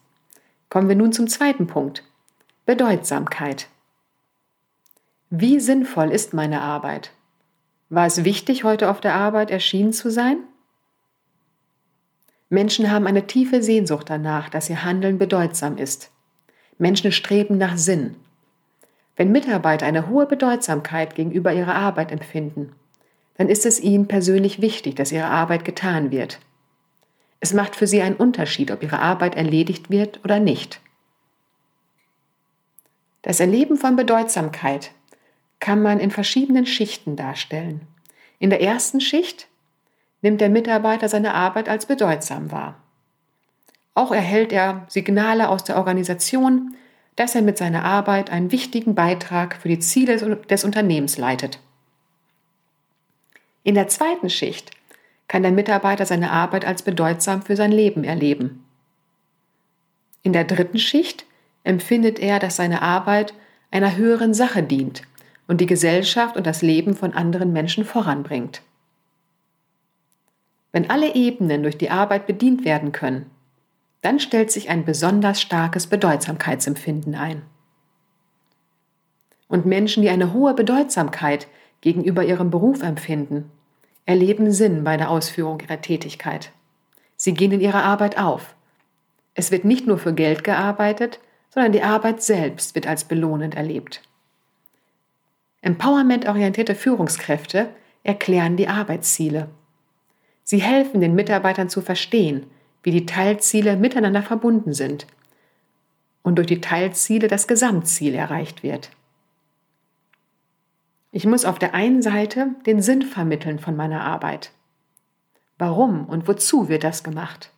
Kommen 0.70 0.90
wir 0.90 0.96
nun 0.96 1.14
zum 1.14 1.28
zweiten 1.28 1.68
Punkt. 1.68 2.04
Bedeutsamkeit. 2.66 3.68
Wie 5.30 5.60
sinnvoll 5.60 6.12
ist 6.12 6.34
meine 6.34 6.62
Arbeit? 6.62 7.12
War 7.90 8.06
es 8.06 8.26
wichtig, 8.26 8.64
heute 8.64 8.90
auf 8.90 9.00
der 9.00 9.16
Arbeit 9.16 9.50
erschienen 9.50 9.94
zu 9.94 10.12
sein? 10.12 10.38
Menschen 12.50 12.92
haben 12.92 13.08
eine 13.08 13.28
tiefe 13.28 13.62
Sehnsucht 13.64 14.10
danach, 14.10 14.50
dass 14.50 14.70
ihr 14.70 14.84
Handeln 14.84 15.18
bedeutsam 15.18 15.78
ist. 15.78 16.12
Menschen 16.78 17.12
streben 17.12 17.58
nach 17.58 17.78
Sinn. 17.78 18.16
Wenn 19.16 19.32
Mitarbeiter 19.32 19.86
eine 19.86 20.08
hohe 20.10 20.26
Bedeutsamkeit 20.26 21.16
gegenüber 21.16 21.54
ihrer 21.54 21.76
Arbeit 21.76 22.12
empfinden, 22.12 22.74
dann 23.38 23.50
ist 23.50 23.66
es 23.66 23.80
ihnen 23.80 24.08
persönlich 24.08 24.62
wichtig, 24.62 24.96
dass 24.96 25.12
ihre 25.12 25.28
Arbeit 25.28 25.66
getan 25.66 26.12
wird. 26.12 26.40
Es 27.39 27.53
macht 27.53 27.75
für 27.75 27.88
sie 27.88 28.01
einen 28.01 28.15
Unterschied, 28.15 28.72
ob 28.72 28.84
ihre 28.84 29.00
Arbeit 29.00 29.36
erledigt 29.36 29.89
wird 29.89 30.24
oder 30.24 30.39
nicht. 30.39 30.82
Das 33.22 33.39
Erleben 33.39 33.77
von 33.77 33.96
Bedeutsamkeit 33.96 34.91
kann 35.60 35.82
man 35.82 36.00
in 36.00 36.12
verschiedenen 36.12 36.65
Schichten 36.65 37.15
darstellen. 37.15 37.82
In 38.39 38.50
der 38.50 38.62
ersten 38.62 39.01
Schicht 39.01 39.48
nimmt 40.22 40.41
der 40.41 40.50
Mitarbeiter 40.50 41.10
seine 41.10 41.34
Arbeit 41.34 41.70
als 41.70 41.86
bedeutsam 41.86 42.51
wahr. 42.51 42.82
Auch 43.94 44.12
erhält 44.12 44.53
er 44.53 44.86
Signale 44.89 45.50
aus 45.50 45.63
der 45.63 45.77
Organisation, 45.77 46.75
dass 47.15 47.34
er 47.34 47.41
mit 47.41 47.58
seiner 47.58 47.84
Arbeit 47.84 48.29
einen 48.29 48.51
wichtigen 48.51 48.94
Beitrag 48.94 49.58
für 49.58 49.70
die 49.70 49.79
Ziele 49.79 50.38
des 50.38 50.63
Unternehmens 50.63 51.17
leitet. 51.17 51.60
In 53.63 53.74
der 53.74 53.88
zweiten 53.88 54.29
Schicht 54.29 54.76
kann 55.27 55.43
der 55.43 55.51
Mitarbeiter 55.51 56.05
seine 56.05 56.31
Arbeit 56.31 56.65
als 56.65 56.84
bedeutsam 56.84 57.41
für 57.41 57.55
sein 57.55 57.72
Leben 57.72 58.03
erleben. 58.03 58.63
In 60.24 60.34
der 60.34 60.46
dritten 60.46 60.79
Schicht 60.79 61.25
empfindet 61.63 62.19
er, 62.19 62.39
dass 62.39 62.55
seine 62.55 62.81
Arbeit 62.81 63.34
einer 63.72 63.96
höheren 63.96 64.34
Sache 64.34 64.63
dient 64.63 65.03
und 65.48 65.62
die 65.62 65.65
Gesellschaft 65.65 66.38
und 66.38 66.48
das 66.48 66.62
Leben 66.62 66.96
von 66.96 67.13
anderen 67.13 67.53
Menschen 67.53 67.86
voranbringt. 67.86 68.62
Wenn 70.72 70.89
alle 70.89 71.15
Ebenen 71.15 71.63
durch 71.63 71.77
die 71.77 71.89
Arbeit 71.89 72.27
bedient 72.27 72.65
werden 72.65 72.91
können, 72.91 73.29
dann 74.01 74.19
stellt 74.19 74.51
sich 74.51 74.69
ein 74.69 74.86
besonders 74.86 75.41
starkes 75.41 75.88
Bedeutsamkeitsempfinden 75.88 77.15
ein. 77.15 77.41
Und 79.48 79.65
Menschen, 79.65 80.03
die 80.03 80.10
eine 80.10 80.34
hohe 80.34 80.53
Bedeutsamkeit 80.53 81.48
gegenüber 81.81 82.24
ihrem 82.24 82.50
Beruf 82.50 82.84
empfinden, 82.84 83.50
erleben 84.08 84.52
Sinn 84.52 84.84
bei 84.84 84.98
der 84.98 85.12
Ausführung 85.12 85.60
ihrer 85.60 85.82
Tätigkeit. 85.82 86.52
Sie 87.16 87.34
gehen 87.34 87.52
in 87.52 87.62
ihrer 87.62 87.84
Arbeit 87.84 88.18
auf. 88.18 88.56
Es 89.36 89.52
wird 89.52 89.66
nicht 89.66 89.86
nur 89.86 90.00
für 90.00 90.14
Geld 90.14 90.44
gearbeitet, 90.44 91.20
sondern 91.50 91.74
die 91.74 91.84
Arbeit 91.84 92.24
selbst 92.24 92.74
wird 92.74 92.88
als 92.88 93.04
belohnend 93.04 93.56
erlebt. 93.56 94.02
Empowerment-orientierte 95.62 96.74
Führungskräfte 96.74 97.70
erklären 98.04 98.56
die 98.56 98.70
Arbeitsziele. 98.70 99.50
Sie 100.44 100.62
helfen 100.62 101.02
den 101.02 101.14
Mitarbeitern 101.14 101.70
zu 101.70 101.82
verstehen, 101.82 102.46
wie 102.84 102.92
die 102.92 103.06
Teilziele 103.06 103.76
miteinander 103.76 104.24
verbunden 104.24 104.74
sind 104.74 105.06
und 106.24 106.38
durch 106.38 106.48
die 106.48 106.62
Teilziele 106.62 107.28
das 107.28 107.48
Gesamtziel 107.48 108.16
erreicht 108.16 108.64
wird. 108.64 108.92
Ich 111.18 111.26
muss 111.26 111.46
auf 111.46 111.58
der 111.58 111.74
einen 111.74 112.04
Seite 112.04 112.50
den 112.68 112.80
Sinn 112.80 113.02
vermitteln 113.02 113.58
von 113.58 113.76
meiner 113.76 114.02
Arbeit. 114.02 114.52
Warum 115.58 116.06
und 116.06 116.28
wozu 116.28 116.70
wird 116.70 116.84
das 116.84 117.04
gemacht? 117.04 117.50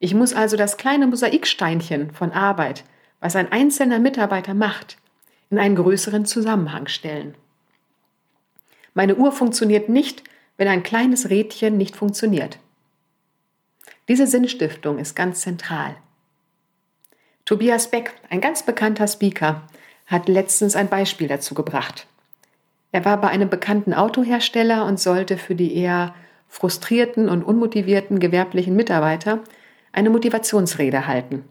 Ich 0.00 0.12
muss 0.12 0.34
also 0.34 0.58
das 0.58 0.76
kleine 0.76 1.06
Mosaiksteinchen 1.06 2.10
von 2.10 2.30
Arbeit, 2.32 2.84
was 3.20 3.36
ein 3.36 3.50
einzelner 3.50 4.00
Mitarbeiter 4.00 4.52
macht, 4.52 4.98
in 5.48 5.58
einen 5.58 5.76
größeren 5.76 6.26
Zusammenhang 6.26 6.88
stellen. 6.88 7.36
Meine 8.92 9.16
Uhr 9.16 9.32
funktioniert 9.32 9.88
nicht, 9.88 10.22
wenn 10.58 10.68
ein 10.68 10.82
kleines 10.82 11.30
Rädchen 11.30 11.78
nicht 11.78 11.96
funktioniert. 11.96 12.58
Diese 14.08 14.26
Sinnstiftung 14.26 14.98
ist 14.98 15.16
ganz 15.16 15.40
zentral. 15.40 15.96
Tobias 17.46 17.90
Beck, 17.90 18.12
ein 18.28 18.42
ganz 18.42 18.62
bekannter 18.62 19.08
Speaker, 19.08 19.62
hat 20.04 20.28
letztens 20.28 20.76
ein 20.76 20.90
Beispiel 20.90 21.26
dazu 21.28 21.54
gebracht. 21.54 22.08
Er 22.92 23.04
war 23.04 23.20
bei 23.20 23.28
einem 23.28 23.48
bekannten 23.48 23.94
Autohersteller 23.94 24.84
und 24.84 24.98
sollte 24.98 25.38
für 25.38 25.54
die 25.54 25.76
eher 25.76 26.14
frustrierten 26.48 27.28
und 27.28 27.44
unmotivierten 27.44 28.18
gewerblichen 28.18 28.74
Mitarbeiter 28.74 29.40
eine 29.92 30.10
Motivationsrede 30.10 31.06
halten. 31.06 31.44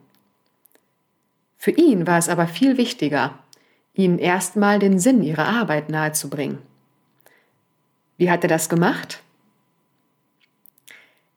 Für 1.57 1.71
ihn 1.71 2.07
war 2.07 2.17
es 2.17 2.29
aber 2.29 2.47
viel 2.47 2.77
wichtiger, 2.77 3.39
ihnen 3.93 4.19
erstmal 4.19 4.79
den 4.79 4.99
Sinn 4.99 5.23
ihrer 5.23 5.47
Arbeit 5.47 5.89
nahezubringen. 5.89 6.59
Wie 8.17 8.29
hat 8.29 8.43
er 8.43 8.49
das 8.49 8.69
gemacht? 8.69 9.21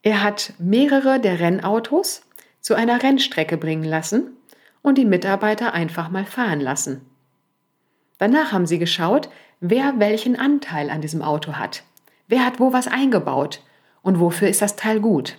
Er 0.03 0.23
hat 0.23 0.55
mehrere 0.59 1.21
der 1.21 1.39
Rennautos 1.39 2.23
zu 2.61 2.75
einer 2.75 3.03
Rennstrecke 3.03 3.57
bringen 3.57 3.85
lassen 3.85 4.37
und 4.83 4.99
die 4.99 5.05
Mitarbeiter 5.05 5.75
einfach 5.75 6.11
mal 6.11 6.25
fahren 6.25 6.61
lassen. 6.61 7.03
Danach 8.19 8.53
haben 8.53 8.67
sie 8.67 8.79
geschaut, 8.79 9.29
wer 9.63 10.01
welchen 10.01 10.35
Anteil 10.37 10.91
an 10.91 11.01
diesem 11.01 11.23
Auto 11.23 11.53
hat. 11.53 11.85
Wer 12.27 12.45
hat 12.45 12.59
wo 12.59 12.73
was 12.73 12.89
eingebaut 12.89 13.63
und 14.03 14.19
wofür 14.19 14.49
ist 14.49 14.61
das 14.61 14.75
Teil 14.75 15.01
gut. 15.01 15.39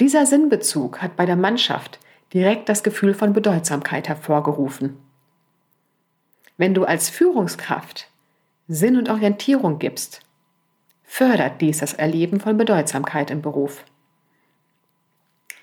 Dieser 0.00 0.26
Sinnbezug 0.26 1.00
hat 1.00 1.16
bei 1.16 1.24
der 1.24 1.36
Mannschaft 1.36 1.98
direkt 2.34 2.68
das 2.68 2.82
Gefühl 2.82 3.14
von 3.14 3.32
Bedeutsamkeit 3.32 4.08
hervorgerufen. 4.08 4.98
Wenn 6.58 6.74
du 6.74 6.84
als 6.84 7.08
Führungskraft 7.08 8.08
Sinn 8.68 8.98
und 8.98 9.08
Orientierung 9.08 9.78
gibst, 9.78 10.20
fördert 11.04 11.62
dies 11.62 11.78
das 11.78 11.94
Erleben 11.94 12.40
von 12.40 12.58
Bedeutsamkeit 12.58 13.30
im 13.30 13.40
Beruf. 13.40 13.84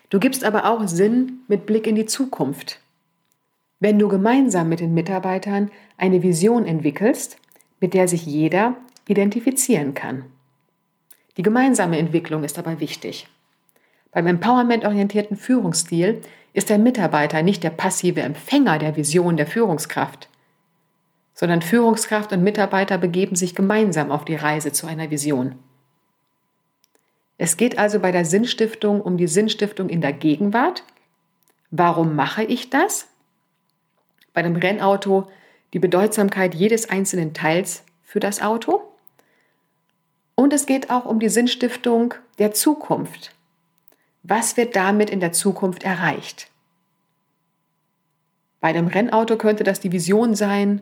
Du 0.10 0.20
gibst 0.20 0.44
aber 0.44 0.65
auch 0.65 0.88
Sinn 0.88 1.42
mit 1.48 1.68
Blick 1.68 1.86
in 1.86 1.96
die 1.96 2.08
Zukunft. 2.08 2.80
Wenn 3.80 4.00
du 4.00 4.08
gemeinsam 4.08 4.70
mit 4.70 4.80
den 4.80 4.94
Mitarbeitern 4.96 5.70
eine 5.98 6.24
Vision 6.24 6.66
entwickelst, 6.66 7.38
mit 7.80 7.94
der 7.94 8.08
sich 8.08 8.26
jeder 8.26 8.76
identifizieren 9.08 9.94
kann. 9.94 10.26
Die 11.38 11.44
gemeinsame 11.44 11.98
Entwicklung 11.98 12.44
ist 12.44 12.60
aber 12.60 12.80
wichtig. 12.80 13.28
Beim 14.12 14.28
empowerment-orientierten 14.28 15.38
Führungsstil 15.38 16.22
ist 16.54 16.70
der 16.70 16.78
Mitarbeiter 16.78 17.42
nicht 17.42 17.64
der 17.64 17.72
passive 17.72 18.22
Empfänger 18.22 18.78
der 18.78 18.96
Vision 18.96 19.38
der 19.38 19.48
Führungskraft, 19.48 20.30
sondern 21.34 21.64
Führungskraft 21.64 22.32
und 22.32 22.44
Mitarbeiter 22.44 23.00
begeben 23.00 23.36
sich 23.36 23.56
gemeinsam 23.56 24.12
auf 24.12 24.24
die 24.24 24.36
Reise 24.36 24.72
zu 24.72 24.86
einer 24.86 25.10
Vision. 25.10 25.56
Es 27.40 27.58
geht 27.58 27.80
also 27.80 28.00
bei 28.00 28.12
der 28.12 28.26
Sinnstiftung 28.26 29.02
um 29.02 29.18
die 29.18 29.28
Sinnstiftung 29.28 29.90
in 29.90 30.02
der 30.02 30.14
Gegenwart. 30.14 30.84
Warum 31.72 32.16
mache 32.16 32.44
ich 32.44 32.70
das? 32.70 33.08
Bei 34.34 34.44
dem 34.44 34.56
Rennauto 34.56 35.28
die 35.74 35.80
Bedeutsamkeit 35.80 36.53
jedes 36.53 36.89
einzelnen 36.89 37.34
Teils 37.34 37.84
für 38.03 38.20
das 38.20 38.42
Auto. 38.42 38.82
Und 40.36 40.53
es 40.53 40.65
geht 40.65 40.89
auch 40.89 41.06
um 41.06 41.20
die 41.20 41.30
Sinnstiftung 41.30 42.13
der 42.38 42.53
Zukunft. 42.53 43.36
Was 44.22 44.56
wird 44.56 44.75
damit 44.75 45.10
in 45.10 45.20
der 45.20 45.34
Zukunft 45.34 45.84
erreicht? 45.84 46.50
Bei 48.62 48.72
dem 48.72 48.88
Rennauto 48.88 49.36
könnte 49.36 49.63
das 49.63 49.80
die 49.80 49.92
Vision 49.92 50.36
sein, 50.36 50.82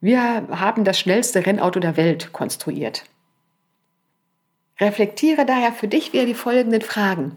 wir 0.00 0.22
haben 0.22 0.84
das 0.84 0.98
schnellste 0.98 1.44
Rennauto 1.44 1.78
der 1.78 1.98
Welt 1.98 2.32
konstruiert. 2.32 3.04
Reflektiere 4.78 5.44
daher 5.44 5.72
für 5.72 5.88
dich 5.88 6.14
wieder 6.14 6.24
die 6.24 6.32
folgenden 6.32 6.80
Fragen. 6.80 7.36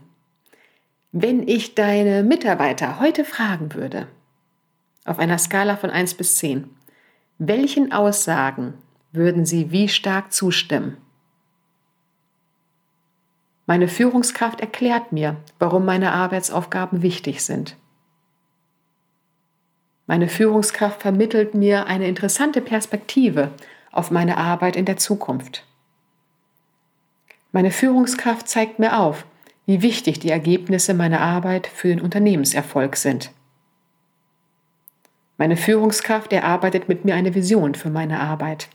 Wenn 1.12 1.46
ich 1.46 1.76
deine 1.76 2.24
Mitarbeiter 2.24 3.02
heute 3.02 3.26
fragen 3.26 3.74
würde, 3.74 4.08
auf 5.04 5.20
einer 5.20 5.38
Skala 5.38 5.76
von 5.76 5.90
1 5.90 6.14
bis 6.14 6.38
10, 6.38 6.70
welchen 7.48 7.92
Aussagen 7.92 8.76
würden 9.12 9.46
sie 9.46 9.72
wie 9.72 9.90
stark 9.90 10.32
zustimmen? 10.32 10.98
Meine 13.66 13.88
Führungskraft 13.88 14.62
erklärt 14.62 15.12
mir, 15.12 15.38
warum 15.60 15.86
meine 15.86 16.12
Arbeitsaufgaben 16.12 17.02
wichtig 17.02 17.44
sind. 17.44 17.78
Meine 20.06 20.28
Führungskraft 20.28 21.02
vermittelt 21.02 21.54
mir 21.54 21.86
eine 21.88 22.08
interessante 22.08 22.62
Perspektive 22.62 23.52
auf 23.92 24.12
meine 24.12 24.38
Arbeit 24.38 24.76
in 24.76 24.86
der 24.86 24.98
Zukunft. 24.98 25.66
Meine 27.52 27.72
Führungskraft 27.72 28.48
zeigt 28.48 28.80
mir 28.80 29.00
auf, 29.00 29.26
wie 29.66 29.82
wichtig 29.82 30.20
die 30.20 30.32
Ergebnisse 30.32 30.94
meiner 30.94 31.22
Arbeit 31.22 31.68
für 31.68 31.88
den 31.88 32.02
Unternehmenserfolg 32.02 32.98
sind. 32.98 33.32
Meine 35.44 35.58
Führungskraft 35.58 36.32
erarbeitet 36.32 36.88
mit 36.88 37.04
mir 37.04 37.16
eine 37.16 37.36
Vision 37.36 37.76
für 37.76 37.90
meine 37.90 38.22
Arbeit. 38.22 38.70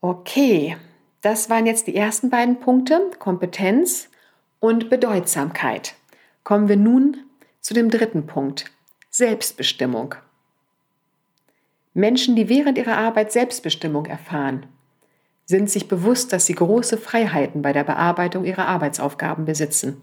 Okay, 0.00 0.76
das 1.22 1.48
waren 1.48 1.66
jetzt 1.66 1.86
die 1.86 1.94
ersten 1.94 2.28
beiden 2.28 2.58
Punkte, 2.58 3.12
Kompetenz 3.20 4.08
und 4.58 4.90
Bedeutsamkeit. 4.90 5.94
Kommen 6.42 6.68
wir 6.68 6.74
nun 6.74 7.18
zu 7.60 7.72
dem 7.72 7.88
dritten 7.88 8.26
Punkt, 8.26 8.64
Selbstbestimmung. 9.10 10.16
Menschen, 11.94 12.34
die 12.34 12.48
während 12.48 12.78
ihrer 12.78 12.98
Arbeit 12.98 13.30
Selbstbestimmung 13.30 14.06
erfahren, 14.06 14.66
sind 15.44 15.70
sich 15.70 15.86
bewusst, 15.86 16.32
dass 16.32 16.46
sie 16.46 16.56
große 16.56 16.98
Freiheiten 16.98 17.62
bei 17.62 17.72
der 17.72 17.84
Bearbeitung 17.84 18.44
ihrer 18.44 18.66
Arbeitsaufgaben 18.66 19.44
besitzen. 19.44 20.02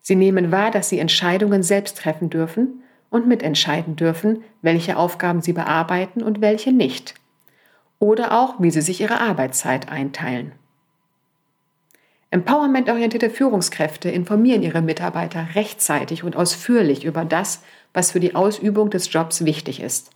Sie 0.00 0.16
nehmen 0.16 0.50
wahr, 0.50 0.70
dass 0.70 0.88
sie 0.88 0.98
Entscheidungen 0.98 1.62
selbst 1.62 1.98
treffen 1.98 2.30
dürfen 2.30 2.82
und 3.10 3.26
mitentscheiden 3.26 3.96
dürfen, 3.96 4.42
welche 4.62 4.96
Aufgaben 4.96 5.42
sie 5.42 5.52
bearbeiten 5.52 6.22
und 6.22 6.40
welche 6.40 6.72
nicht. 6.72 7.14
Oder 7.98 8.38
auch, 8.38 8.60
wie 8.60 8.70
sie 8.70 8.80
sich 8.80 9.00
ihre 9.00 9.20
Arbeitszeit 9.20 9.90
einteilen. 9.90 10.52
Empowerment-orientierte 12.30 13.28
Führungskräfte 13.28 14.08
informieren 14.08 14.62
ihre 14.62 14.82
Mitarbeiter 14.82 15.48
rechtzeitig 15.54 16.22
und 16.22 16.36
ausführlich 16.36 17.04
über 17.04 17.24
das, 17.24 17.62
was 17.92 18.12
für 18.12 18.20
die 18.20 18.34
Ausübung 18.34 18.88
des 18.90 19.12
Jobs 19.12 19.44
wichtig 19.44 19.80
ist 19.80 20.10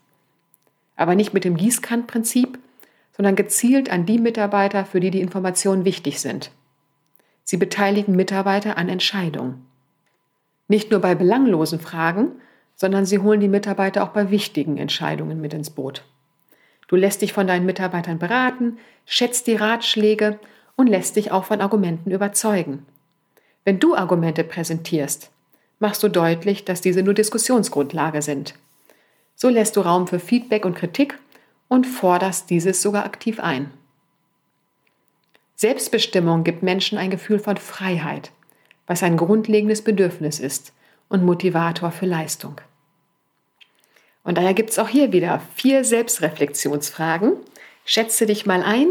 aber 0.96 1.14
nicht 1.14 1.34
mit 1.34 1.44
dem 1.44 1.56
Gießkannenprinzip, 1.56 2.58
sondern 3.16 3.36
gezielt 3.36 3.90
an 3.90 4.06
die 4.06 4.18
Mitarbeiter, 4.18 4.84
für 4.84 5.00
die 5.00 5.10
die 5.10 5.20
Informationen 5.20 5.84
wichtig 5.84 6.20
sind. 6.20 6.50
Sie 7.44 7.56
beteiligen 7.56 8.16
Mitarbeiter 8.16 8.76
an 8.76 8.88
Entscheidungen. 8.88 9.66
Nicht 10.68 10.90
nur 10.90 11.00
bei 11.00 11.14
belanglosen 11.14 11.80
Fragen, 11.80 12.32
sondern 12.74 13.06
sie 13.06 13.18
holen 13.18 13.40
die 13.40 13.48
Mitarbeiter 13.48 14.02
auch 14.02 14.08
bei 14.08 14.30
wichtigen 14.30 14.78
Entscheidungen 14.78 15.40
mit 15.40 15.54
ins 15.54 15.70
Boot. 15.70 16.04
Du 16.88 16.96
lässt 16.96 17.22
dich 17.22 17.32
von 17.32 17.46
deinen 17.46 17.66
Mitarbeitern 17.66 18.18
beraten, 18.18 18.78
schätzt 19.06 19.46
die 19.46 19.56
Ratschläge 19.56 20.38
und 20.76 20.88
lässt 20.88 21.16
dich 21.16 21.30
auch 21.30 21.44
von 21.44 21.60
Argumenten 21.60 22.10
überzeugen. 22.10 22.84
Wenn 23.64 23.78
du 23.78 23.94
Argumente 23.94 24.44
präsentierst, 24.44 25.30
machst 25.78 26.02
du 26.02 26.08
deutlich, 26.08 26.64
dass 26.64 26.80
diese 26.80 27.02
nur 27.02 27.14
Diskussionsgrundlage 27.14 28.22
sind 28.22 28.54
so 29.34 29.48
lässt 29.48 29.76
du 29.76 29.80
Raum 29.80 30.06
für 30.06 30.18
Feedback 30.20 30.64
und 30.64 30.74
Kritik 30.74 31.18
und 31.68 31.86
forderst 31.86 32.50
dieses 32.50 32.82
sogar 32.82 33.04
aktiv 33.04 33.40
ein. 33.40 33.70
Selbstbestimmung 35.56 36.44
gibt 36.44 36.62
Menschen 36.62 36.98
ein 36.98 37.10
Gefühl 37.10 37.38
von 37.38 37.56
Freiheit, 37.56 38.32
was 38.86 39.02
ein 39.02 39.16
grundlegendes 39.16 39.82
Bedürfnis 39.82 40.40
ist 40.40 40.72
und 41.08 41.24
Motivator 41.24 41.90
für 41.90 42.06
Leistung. 42.06 42.60
Und 44.22 44.38
daher 44.38 44.54
gibt 44.54 44.70
es 44.70 44.78
auch 44.78 44.88
hier 44.88 45.12
wieder 45.12 45.40
vier 45.54 45.84
Selbstreflexionsfragen. 45.84 47.34
Schätze 47.84 48.26
dich 48.26 48.46
mal 48.46 48.62
ein, 48.62 48.88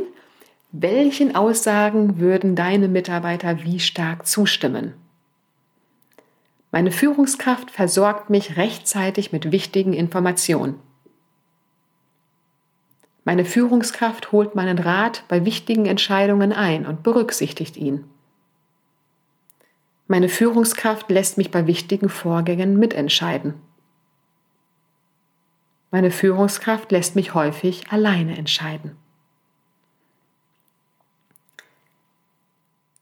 welchen 0.71 1.35
Aussagen 1.35 2.19
würden 2.19 2.55
deine 2.55 2.87
Mitarbeiter 2.87 3.63
wie 3.63 3.79
stark 3.79 4.25
zustimmen? 4.27 4.93
Meine 6.71 6.91
Führungskraft 6.91 7.69
versorgt 7.69 8.31
mich 8.31 8.57
rechtzeitig 8.57 9.31
mit 9.31 9.51
wichtigen 9.51 9.93
Informationen. 9.93 10.79
Meine 13.25 13.45
Führungskraft 13.45 14.31
holt 14.31 14.55
meinen 14.55 14.79
Rat 14.79 15.23
bei 15.27 15.45
wichtigen 15.45 15.85
Entscheidungen 15.85 16.51
ein 16.51 16.85
und 16.85 17.03
berücksichtigt 17.03 17.77
ihn. 17.77 18.05
Meine 20.13 20.29
Führungskraft 20.29 21.09
lässt 21.09 21.39
mich 21.39 21.49
bei 21.49 21.65
wichtigen 21.65 22.07
Vorgängen 22.07 22.77
mitentscheiden. 22.77 23.55
Meine 25.89 26.11
Führungskraft 26.11 26.91
lässt 26.91 27.15
mich 27.15 27.33
häufig 27.33 27.91
alleine 27.91 28.37
entscheiden. 28.37 28.95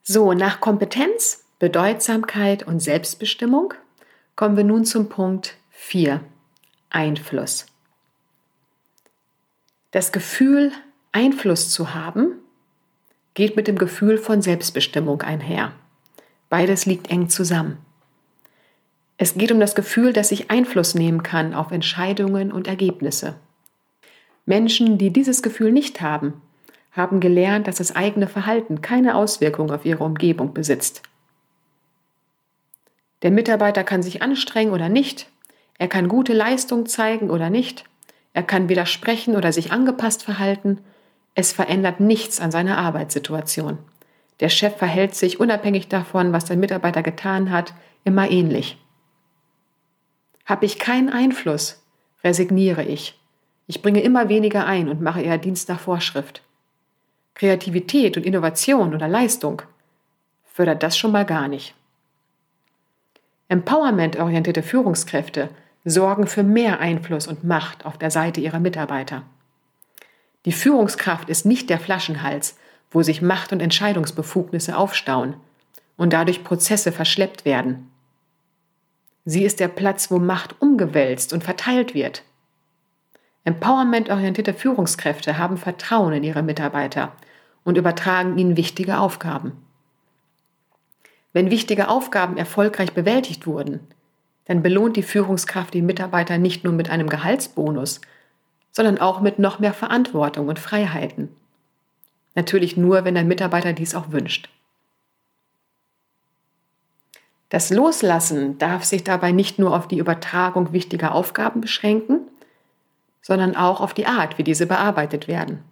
So, 0.02 0.32
nach 0.32 0.60
Kompetenz 0.60 1.44
Bedeutsamkeit 1.58 2.62
und 2.62 2.80
Selbstbestimmung 2.80 3.74
kommen 4.34 4.56
wir 4.56 4.64
nun 4.64 4.86
zum 4.86 5.10
Punkt 5.10 5.58
4. 5.72 6.22
Einfluss. 6.88 7.66
Das 9.90 10.12
Gefühl, 10.12 10.72
Einfluss 11.12 11.68
zu 11.68 11.92
haben, 11.92 12.38
geht 13.34 13.54
mit 13.54 13.68
dem 13.68 13.76
Gefühl 13.76 14.16
von 14.16 14.40
Selbstbestimmung 14.40 15.20
einher. 15.20 15.74
Beides 16.52 16.84
liegt 16.84 17.10
eng 17.10 17.30
zusammen. 17.30 17.78
Es 19.16 19.32
geht 19.32 19.50
um 19.52 19.58
das 19.58 19.74
Gefühl, 19.74 20.12
dass 20.12 20.30
ich 20.32 20.50
Einfluss 20.50 20.94
nehmen 20.94 21.22
kann 21.22 21.54
auf 21.54 21.70
Entscheidungen 21.70 22.52
und 22.52 22.68
Ergebnisse. 22.68 23.36
Menschen, 24.44 24.98
die 24.98 25.08
dieses 25.10 25.42
Gefühl 25.42 25.72
nicht 25.72 26.02
haben, 26.02 26.42
haben 26.90 27.20
gelernt, 27.20 27.68
dass 27.68 27.76
das 27.76 27.96
eigene 27.96 28.28
Verhalten 28.28 28.82
keine 28.82 29.14
Auswirkung 29.14 29.70
auf 29.70 29.86
ihre 29.86 30.04
Umgebung 30.04 30.52
besitzt. 30.52 31.00
Der 33.22 33.30
Mitarbeiter 33.30 33.82
kann 33.82 34.02
sich 34.02 34.20
anstrengen 34.20 34.74
oder 34.74 34.90
nicht. 34.90 35.30
Er 35.78 35.88
kann 35.88 36.06
gute 36.06 36.34
Leistung 36.34 36.84
zeigen 36.84 37.30
oder 37.30 37.48
nicht. 37.48 37.86
Er 38.34 38.42
kann 38.42 38.68
widersprechen 38.68 39.36
oder 39.36 39.54
sich 39.54 39.72
angepasst 39.72 40.22
verhalten. 40.22 40.80
Es 41.34 41.50
verändert 41.50 42.00
nichts 42.00 42.40
an 42.40 42.50
seiner 42.50 42.76
Arbeitssituation. 42.76 43.78
Der 44.42 44.48
Chef 44.48 44.76
verhält 44.76 45.14
sich 45.14 45.38
unabhängig 45.38 45.86
davon, 45.86 46.32
was 46.32 46.46
der 46.46 46.56
Mitarbeiter 46.56 47.04
getan 47.04 47.52
hat, 47.52 47.74
immer 48.02 48.28
ähnlich. 48.28 48.76
Habe 50.44 50.66
ich 50.66 50.80
keinen 50.80 51.10
Einfluss, 51.10 51.80
resigniere 52.24 52.82
ich. 52.82 53.16
Ich 53.68 53.82
bringe 53.82 54.00
immer 54.00 54.28
weniger 54.28 54.66
ein 54.66 54.88
und 54.88 55.00
mache 55.00 55.22
eher 55.22 55.38
Dienst 55.38 55.68
nach 55.68 55.78
Vorschrift. 55.78 56.42
Kreativität 57.34 58.16
und 58.16 58.26
Innovation 58.26 58.96
oder 58.96 59.06
Leistung 59.06 59.62
fördert 60.42 60.82
das 60.82 60.98
schon 60.98 61.12
mal 61.12 61.24
gar 61.24 61.46
nicht. 61.46 61.76
Empowerment-orientierte 63.46 64.64
Führungskräfte 64.64 65.50
sorgen 65.84 66.26
für 66.26 66.42
mehr 66.42 66.80
Einfluss 66.80 67.28
und 67.28 67.44
Macht 67.44 67.86
auf 67.86 67.96
der 67.96 68.10
Seite 68.10 68.40
ihrer 68.40 68.58
Mitarbeiter. 68.58 69.22
Die 70.46 70.52
Führungskraft 70.52 71.30
ist 71.30 71.46
nicht 71.46 71.70
der 71.70 71.78
Flaschenhals, 71.78 72.56
wo 72.92 73.02
sich 73.02 73.22
Macht 73.22 73.52
und 73.52 73.60
Entscheidungsbefugnisse 73.60 74.76
aufstauen 74.76 75.34
und 75.96 76.12
dadurch 76.12 76.44
Prozesse 76.44 76.92
verschleppt 76.92 77.44
werden. 77.44 77.90
Sie 79.24 79.44
ist 79.44 79.60
der 79.60 79.68
Platz, 79.68 80.10
wo 80.10 80.18
Macht 80.18 80.60
umgewälzt 80.60 81.32
und 81.32 81.44
verteilt 81.44 81.94
wird. 81.94 82.24
Empowerment-orientierte 83.44 84.54
Führungskräfte 84.54 85.38
haben 85.38 85.56
Vertrauen 85.56 86.12
in 86.12 86.24
ihre 86.24 86.42
Mitarbeiter 86.42 87.12
und 87.64 87.78
übertragen 87.78 88.38
ihnen 88.38 88.56
wichtige 88.56 88.98
Aufgaben. 88.98 89.52
Wenn 91.32 91.50
wichtige 91.50 91.88
Aufgaben 91.88 92.36
erfolgreich 92.36 92.92
bewältigt 92.92 93.46
wurden, 93.46 93.80
dann 94.46 94.62
belohnt 94.62 94.96
die 94.96 95.02
Führungskraft 95.02 95.72
die 95.72 95.82
Mitarbeiter 95.82 96.38
nicht 96.38 96.64
nur 96.64 96.72
mit 96.72 96.90
einem 96.90 97.08
Gehaltsbonus, 97.08 98.00
sondern 98.70 98.98
auch 98.98 99.20
mit 99.20 99.38
noch 99.38 99.58
mehr 99.58 99.72
Verantwortung 99.72 100.48
und 100.48 100.58
Freiheiten. 100.58 101.28
Natürlich 102.34 102.76
nur, 102.76 103.04
wenn 103.04 103.14
der 103.14 103.24
Mitarbeiter 103.24 103.72
dies 103.72 103.94
auch 103.94 104.10
wünscht. 104.10 104.48
Das 107.48 107.68
Loslassen 107.68 108.56
darf 108.56 108.84
sich 108.84 109.04
dabei 109.04 109.30
nicht 109.30 109.58
nur 109.58 109.76
auf 109.76 109.86
die 109.86 109.98
Übertragung 109.98 110.72
wichtiger 110.72 111.14
Aufgaben 111.14 111.60
beschränken, 111.60 112.20
sondern 113.20 113.54
auch 113.56 113.82
auf 113.82 113.92
die 113.92 114.06
Art, 114.06 114.38
wie 114.38 114.44
diese 114.44 114.66
bearbeitet 114.66 115.28
werden. 115.28 115.62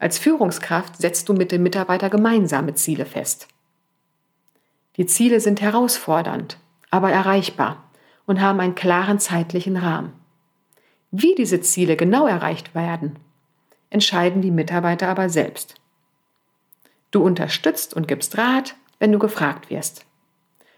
Als 0.00 0.18
Führungskraft 0.18 0.96
setzt 0.96 1.28
du 1.28 1.34
mit 1.34 1.52
dem 1.52 1.62
Mitarbeiter 1.62 2.10
gemeinsame 2.10 2.74
Ziele 2.74 3.06
fest. 3.06 3.46
Die 4.96 5.06
Ziele 5.06 5.38
sind 5.38 5.60
herausfordernd, 5.60 6.58
aber 6.90 7.12
erreichbar 7.12 7.84
und 8.26 8.40
haben 8.40 8.58
einen 8.58 8.74
klaren 8.74 9.20
zeitlichen 9.20 9.76
Rahmen. 9.76 10.12
Wie 11.12 11.36
diese 11.36 11.60
Ziele 11.60 11.96
genau 11.96 12.26
erreicht 12.26 12.74
werden, 12.74 13.20
entscheiden 13.92 14.42
die 14.42 14.50
Mitarbeiter 14.50 15.08
aber 15.08 15.28
selbst. 15.28 15.74
Du 17.10 17.22
unterstützt 17.22 17.94
und 17.94 18.08
gibst 18.08 18.38
Rat, 18.38 18.74
wenn 18.98 19.12
du 19.12 19.18
gefragt 19.18 19.70
wirst. 19.70 20.06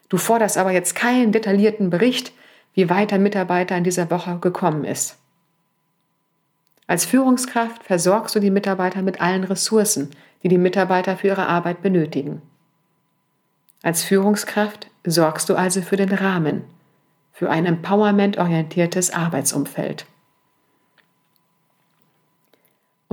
Du 0.09 0.17
forderst 0.17 0.59
aber 0.59 0.73
jetzt 0.73 0.95
keinen 0.95 1.33
detaillierten 1.33 1.91
Bericht, 1.91 2.33
wie 2.75 2.91
weit 2.91 3.13
ein 3.13 3.23
Mitarbeiter 3.23 3.77
in 3.77 3.85
dieser 3.85 4.11
Woche 4.11 4.39
gekommen 4.39 4.85
ist. 4.85 5.17
Als 6.87 7.07
Führungskraft 7.07 7.85
versorgst 7.85 8.35
du 8.35 8.41
die 8.41 8.51
Mitarbeiter 8.51 9.01
mit 9.03 9.21
allen 9.21 9.45
Ressourcen, 9.45 10.11
die 10.43 10.49
die 10.49 10.59
Mitarbeiter 10.59 11.17
für 11.17 11.29
ihre 11.29 11.47
Arbeit 11.47 11.83
benötigen. 11.83 12.43
Als 13.83 14.03
Führungskraft 14.03 14.89
sorgst 15.05 15.49
du 15.49 15.55
also 15.55 15.83
für 15.83 15.97
den 15.97 16.13
Rahmen, 16.13 16.65
für 17.33 17.49
ein 17.51 17.65
empowerment-orientiertes 17.65 19.13
Arbeitsumfeld. 19.13 20.07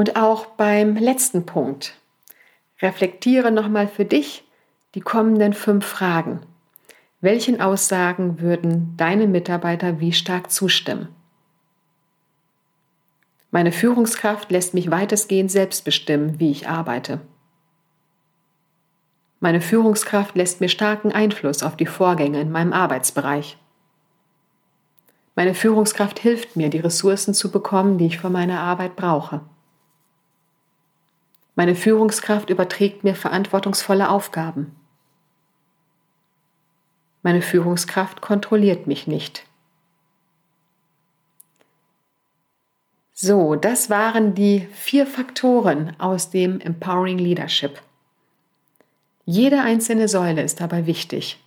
Und 0.02 0.16
auch 0.16 0.48
beim 0.48 0.96
letzten 0.96 1.46
Punkt. 1.46 1.94
Reflektiere 2.82 3.52
nochmal 3.52 3.88
für 3.88 4.04
dich 4.04 4.44
die 4.96 5.00
kommenden 5.00 5.54
fünf 5.54 5.86
Fragen. 5.86 6.40
Welchen 7.20 7.62
Aussagen 7.62 8.42
würden 8.42 8.96
deine 8.98 9.28
Mitarbeiter 9.28 10.00
wie 10.00 10.12
stark 10.12 10.50
zustimmen? 10.50 11.10
Meine 13.52 13.72
Führungskraft 13.72 14.50
lässt 14.50 14.74
mich 14.74 14.90
weitestgehend 14.90 15.52
selbst 15.52 15.86
bestimmen, 15.86 16.40
wie 16.40 16.50
ich 16.50 16.68
arbeite. 16.68 17.22
Meine 19.40 19.62
Führungskraft 19.62 20.36
lässt 20.36 20.62
mir 20.62 20.70
starken 20.70 21.12
Einfluss 21.12 21.62
auf 21.62 21.78
die 21.78 21.86
Vorgänge 21.86 22.42
in 22.42 22.52
meinem 22.52 22.74
Arbeitsbereich. 22.74 23.60
Meine 25.36 25.54
Führungskraft 25.54 26.18
hilft 26.18 26.56
mir, 26.56 26.72
die 26.72 26.80
Ressourcen 26.80 27.36
zu 27.36 27.52
bekommen, 27.52 28.00
die 28.00 28.08
ich 28.08 28.18
für 28.18 28.32
meine 28.32 28.62
Arbeit 28.62 28.96
brauche. 28.96 29.42
Meine 31.56 31.76
Führungskraft 31.76 32.50
überträgt 32.50 33.04
mir 33.04 33.16
verantwortungsvolle 33.16 34.10
Aufgaben. 34.10 34.76
Meine 37.24 37.42
Führungskraft 37.42 38.22
kontrolliert 38.22 38.88
mich 38.88 39.06
nicht. 39.06 39.46
So, 43.14 43.56
das 43.56 43.90
waren 43.92 44.34
die 44.34 44.68
vier 44.74 45.06
Faktoren 45.06 45.96
aus 46.00 46.32
dem 46.32 46.60
Empowering 46.60 47.20
Leadership. 47.20 47.82
Jede 49.26 49.62
einzelne 49.62 50.08
Säule 50.08 50.42
ist 50.42 50.60
dabei 50.60 50.88
wichtig. 50.88 51.40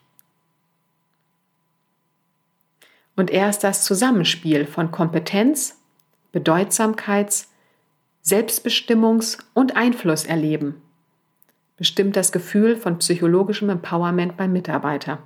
Und 3.17 3.31
erst 3.31 3.64
das 3.64 3.85
Zusammenspiel 3.85 4.67
von 4.67 4.93
Kompetenz, 4.93 5.81
Bedeutsamkeits, 6.31 7.49
Selbstbestimmungs- 8.25 9.39
und 9.53 9.77
Einflusserleben 9.77 10.81
bestimmt 11.77 12.17
das 12.17 12.33
Gefühl 12.33 12.77
von 12.77 12.99
psychologischem 12.99 13.69
Empowerment 13.69 14.37
beim 14.37 14.53
Mitarbeiter. 14.53 15.19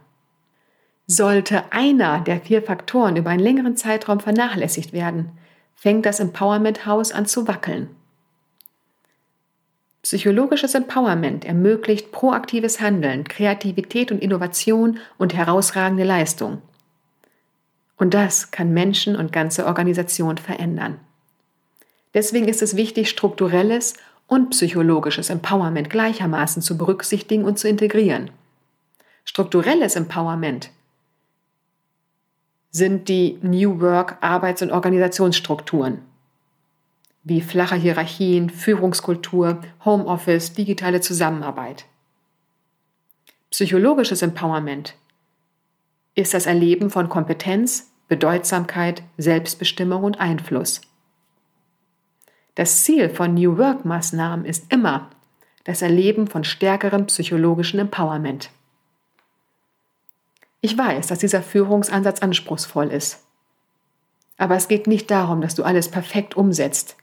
Sollte 1.07 1.73
einer 1.73 2.21
der 2.21 2.41
vier 2.41 2.63
Faktoren 2.63 3.17
über 3.17 3.31
einen 3.31 3.43
längeren 3.43 3.77
Zeitraum 3.77 4.21
vernachlässigt 4.21 4.93
werden, 4.93 5.31
fängt 5.75 6.07
das 6.07 6.21
Empowerment 6.21 6.87
House 6.87 7.13
an 7.13 7.27
zu 7.27 7.47
wackeln. 7.47 7.91
Psychologisches 10.03 10.75
Empowerment 10.75 11.45
ermöglicht 11.45 12.13
proaktives 12.13 12.81
Handeln, 12.81 13.25
Kreativität 13.25 14.11
und 14.11 14.23
Innovation 14.23 14.99
und 15.19 15.35
herausragende 15.35 16.05
Leistung. 16.05 16.63
Und 17.97 18.15
das 18.15 18.51
kann 18.51 18.73
Menschen 18.73 19.17
und 19.17 19.33
ganze 19.33 19.67
Organisationen 19.67 20.39
verändern. 20.39 21.01
Deswegen 22.15 22.49
ist 22.49 22.63
es 22.63 22.77
wichtig, 22.77 23.11
strukturelles 23.11 23.95
und 24.27 24.51
psychologisches 24.51 25.31
Empowerment 25.31 25.91
gleichermaßen 25.91 26.63
zu 26.63 26.77
berücksichtigen 26.77 27.45
und 27.45 27.59
zu 27.59 27.69
integrieren. 27.69 28.31
Strukturelles 29.25 29.97
Empowerment 29.97 30.71
sind 32.71 33.09
die 33.09 33.39
New 33.43 33.81
Work 33.81 34.19
Arbeits- 34.21 34.63
und 34.63 34.71
Organisationsstrukturen 34.71 36.03
wie 37.29 37.43
flache 37.43 37.77
Hierarchien, 37.77 38.49
Führungskultur, 38.49 39.61
Homeoffice, 39.85 40.55
digitale 40.55 41.03
Zusammenarbeit. 41.03 41.85
Psychologisches 43.51 44.23
Empowerment 44.23 44.95
ist 46.15 46.33
das 46.33 46.47
Erleben 46.47 46.91
von 46.91 47.09
Kompetenz, 47.11 47.91
Bedeutsamkeit, 48.09 49.03
Selbstbestimmung 49.19 50.05
und 50.05 50.21
Einfluss. 50.21 50.81
Das 52.59 52.83
Ziel 52.83 53.09
von 53.09 53.35
New 53.35 53.57
Work-Maßnahmen 53.57 54.45
ist 54.45 54.73
immer 54.73 55.11
das 55.63 55.81
Erleben 55.81 56.27
von 56.27 56.43
stärkerem 56.43 57.07
psychologischen 57.07 57.79
Empowerment. 57.79 58.51
Ich 60.61 60.77
weiß, 60.77 61.07
dass 61.07 61.21
dieser 61.21 61.41
Führungsansatz 61.41 62.19
anspruchsvoll 62.19 62.89
ist. 62.89 63.25
Aber 64.39 64.57
es 64.57 64.67
geht 64.67 64.89
nicht 64.89 65.09
darum, 65.09 65.41
dass 65.41 65.55
du 65.55 65.63
alles 65.63 65.89
perfekt 65.89 66.37
umsetzt, 66.37 66.97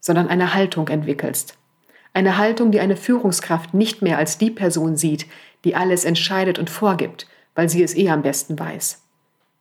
sondern 0.00 0.28
eine 0.28 0.54
Haltung 0.54 0.88
entwickelst. 0.88 1.58
Eine 2.14 2.38
Haltung, 2.38 2.70
die 2.70 2.80
eine 2.80 2.96
Führungskraft 2.96 3.74
nicht 3.74 4.00
mehr 4.00 4.16
als 4.16 4.38
die 4.38 4.50
Person 4.50 4.96
sieht, 4.96 5.26
die 5.64 5.76
alles 5.76 6.06
entscheidet 6.06 6.58
und 6.58 6.70
vorgibt, 6.70 7.28
weil 7.54 7.68
sie 7.68 7.82
es 7.82 7.94
eh 7.94 8.08
am 8.08 8.22
besten 8.22 8.58
weiß, 8.58 9.02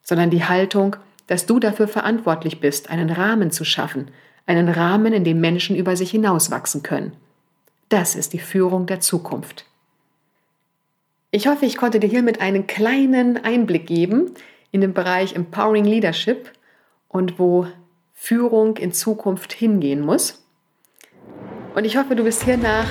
sondern 0.02 0.30
die 0.30 0.46
Haltung, 0.46 0.96
dass 1.28 1.46
du 1.46 1.60
dafür 1.60 1.90
verantwortlich 1.90 2.62
bist, 2.62 2.90
einen 2.90 3.10
Rahmen 3.10 3.52
zu 3.52 3.66
schaffen, 3.66 4.12
einen 4.50 4.68
Rahmen, 4.68 5.14
in 5.14 5.24
dem 5.24 5.40
Menschen 5.40 5.76
über 5.76 5.96
sich 5.96 6.10
hinauswachsen 6.10 6.82
können. 6.82 7.14
Das 7.88 8.16
ist 8.16 8.34
die 8.34 8.40
Führung 8.40 8.88
der 8.88 9.00
Zukunft. 9.00 9.66
Ich 11.30 11.48
hoffe, 11.48 11.68
ich 11.68 11.78
konnte 11.78 12.00
dir 12.00 12.10
hiermit 12.10 12.42
einen 12.42 12.66
kleinen 12.66 13.38
Einblick 13.38 13.86
geben 13.86 14.32
in 14.72 14.82
den 14.82 14.94
Bereich 14.94 15.36
Empowering 15.36 15.86
Leadership 15.86 16.52
und 17.08 17.38
wo 17.38 17.68
Führung 18.16 18.78
in 18.78 18.92
Zukunft 18.92 19.54
hingehen 19.54 20.02
muss. 20.02 20.44
Und 21.76 21.86
ich 21.86 21.98
hoffe, 21.98 22.16
du 22.16 22.24
bist 22.24 22.44
hiernach 22.44 22.90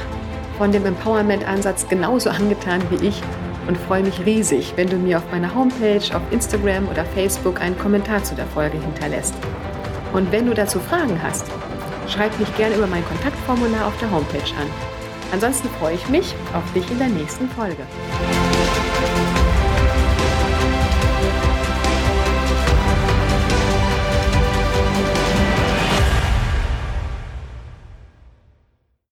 von 0.58 0.70
dem 0.70 0.86
Empowerment-Ansatz 0.86 1.88
genauso 1.88 2.30
angetan 2.30 2.80
wie 2.90 3.08
ich 3.08 3.20
und 3.66 3.76
freue 3.76 4.04
mich 4.04 4.24
riesig, 4.24 4.74
wenn 4.76 4.88
du 4.88 4.96
mir 4.96 5.18
auf 5.18 5.30
meiner 5.32 5.52
Homepage, 5.52 6.14
auf 6.14 6.22
Instagram 6.30 6.88
oder 6.88 7.04
Facebook 7.04 7.60
einen 7.60 7.76
Kommentar 7.76 8.22
zu 8.22 8.36
der 8.36 8.46
Folge 8.46 8.80
hinterlässt. 8.80 9.34
Und 10.12 10.32
wenn 10.32 10.46
du 10.46 10.54
dazu 10.54 10.80
Fragen 10.80 11.20
hast, 11.22 11.46
schreib 12.08 12.38
mich 12.38 12.54
gerne 12.56 12.76
über 12.76 12.86
mein 12.86 13.04
Kontaktformular 13.04 13.86
auf 13.86 13.98
der 13.98 14.10
Homepage 14.10 14.54
an. 14.58 14.68
Ansonsten 15.32 15.68
freue 15.78 15.94
ich 15.94 16.08
mich 16.08 16.34
auf 16.54 16.72
dich 16.72 16.90
in 16.90 16.98
der 16.98 17.08
nächsten 17.08 17.48
Folge. 17.50 17.82